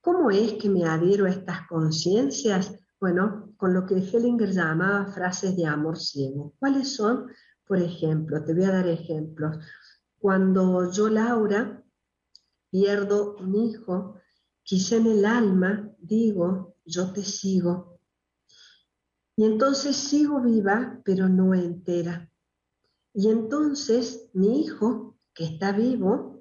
¿Cómo 0.00 0.30
es 0.30 0.54
que 0.54 0.68
me 0.68 0.84
adhiero 0.84 1.26
a 1.26 1.30
estas 1.30 1.66
conciencias? 1.68 2.72
Bueno, 2.98 3.52
con 3.56 3.74
lo 3.74 3.86
que 3.86 3.96
Hellinger 3.96 4.50
llamaba 4.50 5.06
frases 5.12 5.56
de 5.56 5.66
amor 5.66 5.98
ciego. 5.98 6.54
¿Cuáles 6.58 6.94
son? 6.94 7.30
Por 7.66 7.78
ejemplo, 7.78 8.42
te 8.42 8.54
voy 8.54 8.64
a 8.64 8.72
dar 8.72 8.88
ejemplos. 8.88 9.58
Cuando 10.18 10.90
yo, 10.90 11.08
Laura, 11.08 11.82
pierdo 12.70 13.36
un 13.36 13.54
hijo, 13.54 14.16
quizá 14.62 14.96
en 14.96 15.06
el 15.06 15.24
alma 15.24 15.90
digo, 15.98 16.76
yo 16.84 17.12
te 17.12 17.22
sigo. 17.22 18.00
Y 19.36 19.44
entonces 19.44 19.96
sigo 19.96 20.40
viva, 20.40 21.00
pero 21.04 21.28
no 21.28 21.54
entera. 21.54 22.30
Y 23.14 23.28
entonces 23.28 24.30
mi 24.34 24.60
hijo, 24.60 25.16
que 25.34 25.44
está 25.44 25.72
vivo, 25.72 26.39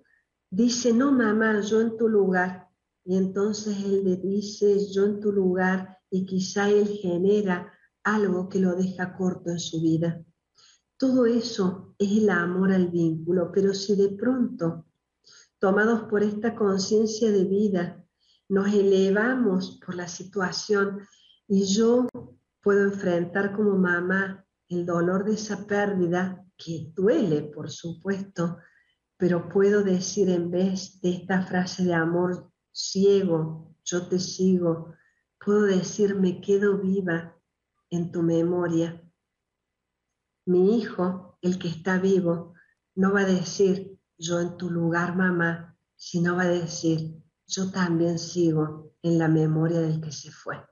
dice, 0.49 0.93
no 0.93 1.11
mamá, 1.11 1.61
yo 1.61 1.81
en 1.81 1.97
tu 1.97 2.07
lugar. 2.07 2.67
Y 3.05 3.17
entonces 3.17 3.77
él 3.83 4.03
le 4.03 4.17
dice, 4.17 4.77
yo 4.91 5.05
en 5.05 5.19
tu 5.19 5.31
lugar, 5.31 5.97
y 6.11 6.25
quizá 6.25 6.69
él 6.69 6.87
genera 6.87 7.71
algo 8.03 8.49
que 8.49 8.59
lo 8.59 8.75
deja 8.75 9.15
corto 9.15 9.51
en 9.51 9.59
su 9.59 9.81
vida. 9.81 10.23
Todo 10.97 11.25
eso 11.25 11.95
es 11.97 12.11
el 12.11 12.29
amor 12.29 12.71
al 12.71 12.89
vínculo, 12.89 13.51
pero 13.51 13.73
si 13.73 13.95
de 13.95 14.09
pronto, 14.09 14.85
tomados 15.59 16.09
por 16.09 16.23
esta 16.23 16.55
conciencia 16.55 17.31
de 17.31 17.45
vida, 17.45 18.05
nos 18.49 18.73
elevamos 18.73 19.79
por 19.85 19.95
la 19.95 20.07
situación 20.07 20.99
y 21.47 21.65
yo 21.65 22.07
puedo 22.61 22.83
enfrentar 22.83 23.55
como 23.55 23.77
mamá 23.77 24.45
el 24.67 24.85
dolor 24.85 25.23
de 25.23 25.33
esa 25.33 25.65
pérdida, 25.65 26.45
que 26.57 26.91
duele, 26.93 27.43
por 27.43 27.71
supuesto, 27.71 28.57
pero 29.19 29.49
puedo 29.49 29.83
decir 29.83 30.29
en 30.29 30.49
vez 30.49 31.01
de 31.01 31.09
esta 31.09 31.41
frase 31.41 31.83
de 31.83 31.93
amor 31.93 32.49
ciego, 32.71 33.75
yo 33.83 34.07
te 34.07 34.17
sigo, 34.17 34.93
puedo 35.43 35.63
decir 35.63 36.15
me 36.15 36.39
quedo 36.39 36.77
viva 36.77 37.37
en 37.89 38.13
tu 38.13 38.23
memoria. 38.23 39.03
Mi 40.45 40.79
hijo, 40.79 41.37
el 41.41 41.59
que 41.59 41.67
está 41.67 41.99
vivo, 41.99 42.53
no 42.95 43.11
va 43.11 43.21
a 43.21 43.25
decir 43.25 43.99
yo 44.17 44.39
en 44.39 44.55
tu 44.55 44.69
lugar, 44.69 45.17
mamá, 45.17 45.77
sino 45.97 46.37
va 46.37 46.43
a 46.43 46.47
decir 46.47 47.21
yo 47.45 47.71
también 47.71 48.19
sigo 48.19 48.93
en 49.01 49.19
la 49.19 49.27
memoria 49.27 49.81
del 49.81 49.99
que 49.99 50.13
se 50.13 50.31
fue. 50.31 50.65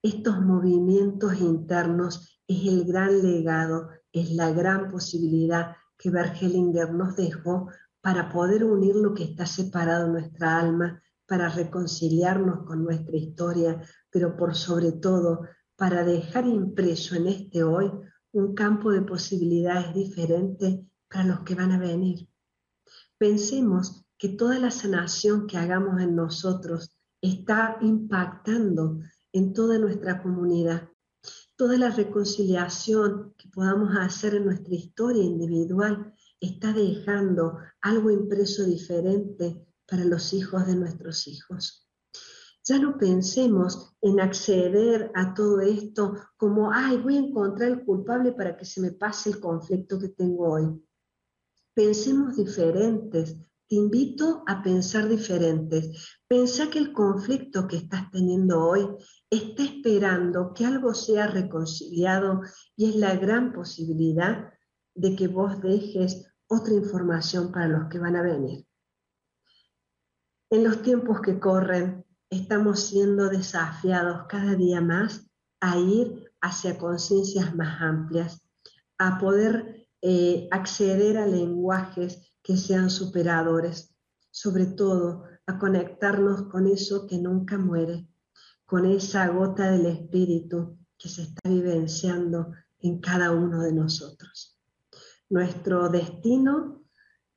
Estos 0.00 0.40
movimientos 0.40 1.40
internos 1.40 2.40
es 2.46 2.68
el 2.68 2.84
gran 2.84 3.20
legado, 3.20 3.88
es 4.12 4.30
la 4.30 4.52
gran 4.52 4.88
posibilidad 4.88 5.74
que 5.98 6.10
Bergelinger 6.10 6.92
nos 6.92 7.16
dejó 7.16 7.68
para 8.00 8.30
poder 8.30 8.64
unir 8.64 8.94
lo 8.94 9.12
que 9.12 9.24
está 9.24 9.44
separado 9.44 10.06
en 10.06 10.12
nuestra 10.12 10.58
alma, 10.58 11.02
para 11.26 11.48
reconciliarnos 11.50 12.64
con 12.64 12.84
nuestra 12.84 13.16
historia, 13.16 13.82
pero 14.10 14.36
por 14.36 14.54
sobre 14.54 14.92
todo 14.92 15.42
para 15.76 16.04
dejar 16.04 16.46
impreso 16.46 17.16
en 17.16 17.26
este 17.26 17.62
hoy 17.62 17.90
un 18.32 18.54
campo 18.54 18.92
de 18.92 19.02
posibilidades 19.02 19.92
diferentes 19.94 20.80
para 21.08 21.24
los 21.24 21.40
que 21.40 21.54
van 21.54 21.72
a 21.72 21.78
venir. 21.78 22.28
Pensemos 23.18 24.06
que 24.16 24.30
toda 24.30 24.58
la 24.58 24.70
sanación 24.70 25.46
que 25.46 25.58
hagamos 25.58 26.00
en 26.00 26.14
nosotros 26.14 26.96
está 27.20 27.78
impactando 27.80 29.00
en 29.32 29.52
toda 29.52 29.78
nuestra 29.78 30.22
comunidad 30.22 30.88
toda 31.58 31.76
la 31.76 31.90
reconciliación 31.90 33.34
podamos 33.52 33.96
hacer 33.96 34.34
en 34.34 34.46
nuestra 34.46 34.74
historia 34.74 35.22
individual 35.22 36.12
está 36.40 36.72
dejando 36.72 37.58
algo 37.80 38.10
impreso 38.10 38.64
diferente 38.64 39.66
para 39.86 40.04
los 40.04 40.32
hijos 40.32 40.66
de 40.66 40.76
nuestros 40.76 41.26
hijos. 41.26 41.88
Ya 42.64 42.78
no 42.78 42.98
pensemos 42.98 43.96
en 44.02 44.20
acceder 44.20 45.10
a 45.14 45.32
todo 45.32 45.60
esto 45.60 46.14
como, 46.36 46.70
ay, 46.70 46.98
voy 46.98 47.16
a 47.16 47.20
encontrar 47.20 47.70
el 47.70 47.84
culpable 47.84 48.32
para 48.32 48.56
que 48.56 48.66
se 48.66 48.80
me 48.80 48.92
pase 48.92 49.30
el 49.30 49.40
conflicto 49.40 49.98
que 49.98 50.08
tengo 50.08 50.52
hoy. 50.52 50.82
Pensemos 51.74 52.36
diferentes, 52.36 53.36
te 53.68 53.76
invito 53.76 54.42
a 54.46 54.62
pensar 54.62 55.08
diferentes. 55.08 56.18
Pensá 56.26 56.70
que 56.70 56.78
el 56.78 56.92
conflicto 56.92 57.68
que 57.68 57.76
estás 57.76 58.10
teniendo 58.10 58.62
hoy 58.62 58.86
está 59.30 59.62
esperando 59.62 60.54
que 60.54 60.64
algo 60.64 60.94
sea 60.94 61.26
reconciliado 61.26 62.40
y 62.76 62.90
es 62.90 62.96
la 62.96 63.16
gran 63.16 63.52
posibilidad 63.52 64.52
de 64.94 65.14
que 65.14 65.28
vos 65.28 65.60
dejes 65.60 66.26
otra 66.48 66.74
información 66.74 67.52
para 67.52 67.68
los 67.68 67.88
que 67.88 67.98
van 67.98 68.16
a 68.16 68.22
venir. 68.22 68.66
En 70.50 70.64
los 70.64 70.82
tiempos 70.82 71.20
que 71.20 71.38
corren, 71.38 72.06
estamos 72.30 72.80
siendo 72.80 73.28
desafiados 73.28 74.26
cada 74.28 74.54
día 74.54 74.80
más 74.80 75.30
a 75.60 75.76
ir 75.76 76.32
hacia 76.40 76.78
conciencias 76.78 77.54
más 77.54 77.80
amplias, 77.82 78.42
a 78.96 79.18
poder 79.18 79.88
eh, 80.00 80.48
acceder 80.50 81.18
a 81.18 81.26
lenguajes 81.26 82.32
que 82.42 82.56
sean 82.56 82.88
superadores, 82.90 83.94
sobre 84.30 84.66
todo 84.66 85.24
a 85.46 85.58
conectarnos 85.58 86.44
con 86.44 86.66
eso 86.66 87.06
que 87.06 87.18
nunca 87.18 87.58
muere, 87.58 88.08
con 88.68 88.84
esa 88.84 89.26
gota 89.28 89.70
del 89.70 89.86
espíritu 89.86 90.76
que 90.98 91.08
se 91.08 91.22
está 91.22 91.48
vivenciando 91.48 92.52
en 92.80 93.00
cada 93.00 93.30
uno 93.30 93.62
de 93.62 93.72
nosotros. 93.72 94.60
Nuestro 95.30 95.88
destino 95.88 96.84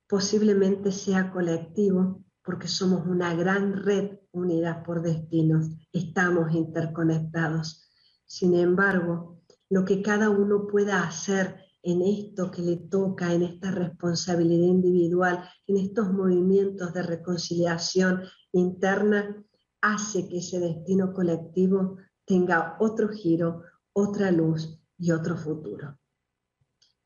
posiblemente 0.06 0.92
sea 0.92 1.32
colectivo 1.32 2.22
porque 2.44 2.68
somos 2.68 3.06
una 3.06 3.34
gran 3.34 3.82
red 3.82 4.18
unida 4.32 4.82
por 4.82 5.00
destinos, 5.00 5.70
estamos 5.90 6.52
interconectados. 6.54 7.90
Sin 8.26 8.54
embargo, 8.54 9.40
lo 9.70 9.86
que 9.86 10.02
cada 10.02 10.28
uno 10.28 10.66
pueda 10.66 11.02
hacer 11.02 11.56
en 11.82 12.02
esto 12.02 12.50
que 12.50 12.60
le 12.60 12.76
toca, 12.76 13.32
en 13.32 13.42
esta 13.42 13.70
responsabilidad 13.70 14.66
individual, 14.66 15.48
en 15.66 15.78
estos 15.78 16.12
movimientos 16.12 16.92
de 16.92 17.02
reconciliación 17.04 18.20
interna, 18.52 19.42
hace 19.82 20.28
que 20.28 20.38
ese 20.38 20.58
destino 20.58 21.12
colectivo 21.12 21.98
tenga 22.24 22.76
otro 22.80 23.08
giro, 23.08 23.62
otra 23.92 24.30
luz 24.30 24.80
y 24.96 25.10
otro 25.10 25.36
futuro. 25.36 25.98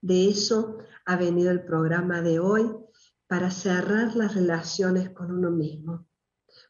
De 0.01 0.29
eso 0.29 0.79
ha 1.07 1.17
venido 1.17 1.51
el 1.51 1.65
programa 1.65 2.23
de 2.23 2.39
hoy 2.39 2.71
para 3.27 3.51
cerrar 3.51 4.15
las 4.15 4.35
relaciones 4.35 5.11
con 5.11 5.33
uno 5.33 5.51
mismo. 5.51 6.07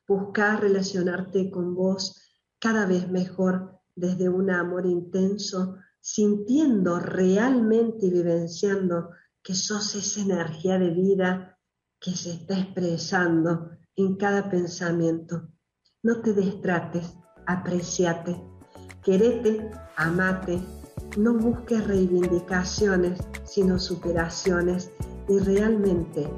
Buscar 0.07 0.63
relacionarte 0.63 1.51
con 1.51 1.75
vos 1.75 2.23
cada 2.59 2.87
vez 2.87 3.11
mejor 3.11 3.81
desde 3.95 4.29
un 4.29 4.51
amor 4.51 4.87
intenso, 4.87 5.77
sintiendo 6.01 7.01
realmente 7.01 8.07
y 8.07 8.11
vivenciando 8.11 9.11
que 9.43 9.55
sos 9.55 9.95
esa 9.95 10.21
energía 10.21 10.79
de 10.79 10.91
vida 10.91 11.59
que 11.99 12.13
se 12.13 12.31
está 12.33 12.59
expresando 12.59 13.71
en 13.97 14.17
cada 14.17 14.49
pensamiento. 14.49 15.49
No 16.07 16.21
te 16.21 16.33
destrates, 16.33 17.17
apreciate, 17.47 18.41
querete, 19.03 19.69
amate, 19.97 20.63
no 21.19 21.35
busques 21.35 21.85
reivindicaciones, 21.85 23.19
sino 23.43 23.77
superaciones 23.77 24.93
y 25.29 25.41
realmente, 25.41 26.31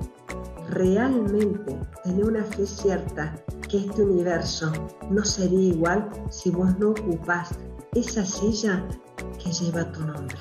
realmente 0.70 1.78
tener 2.02 2.24
una 2.24 2.44
fe 2.44 2.64
cierta 2.64 3.38
que 3.68 3.84
este 3.84 4.04
universo 4.04 4.72
no 5.10 5.22
sería 5.22 5.74
igual 5.74 6.08
si 6.30 6.48
vos 6.50 6.78
no 6.78 6.92
ocupas 6.92 7.50
esa 7.94 8.24
silla 8.24 8.88
que 9.38 9.52
lleva 9.52 9.92
tu 9.92 10.00
nombre. 10.00 10.38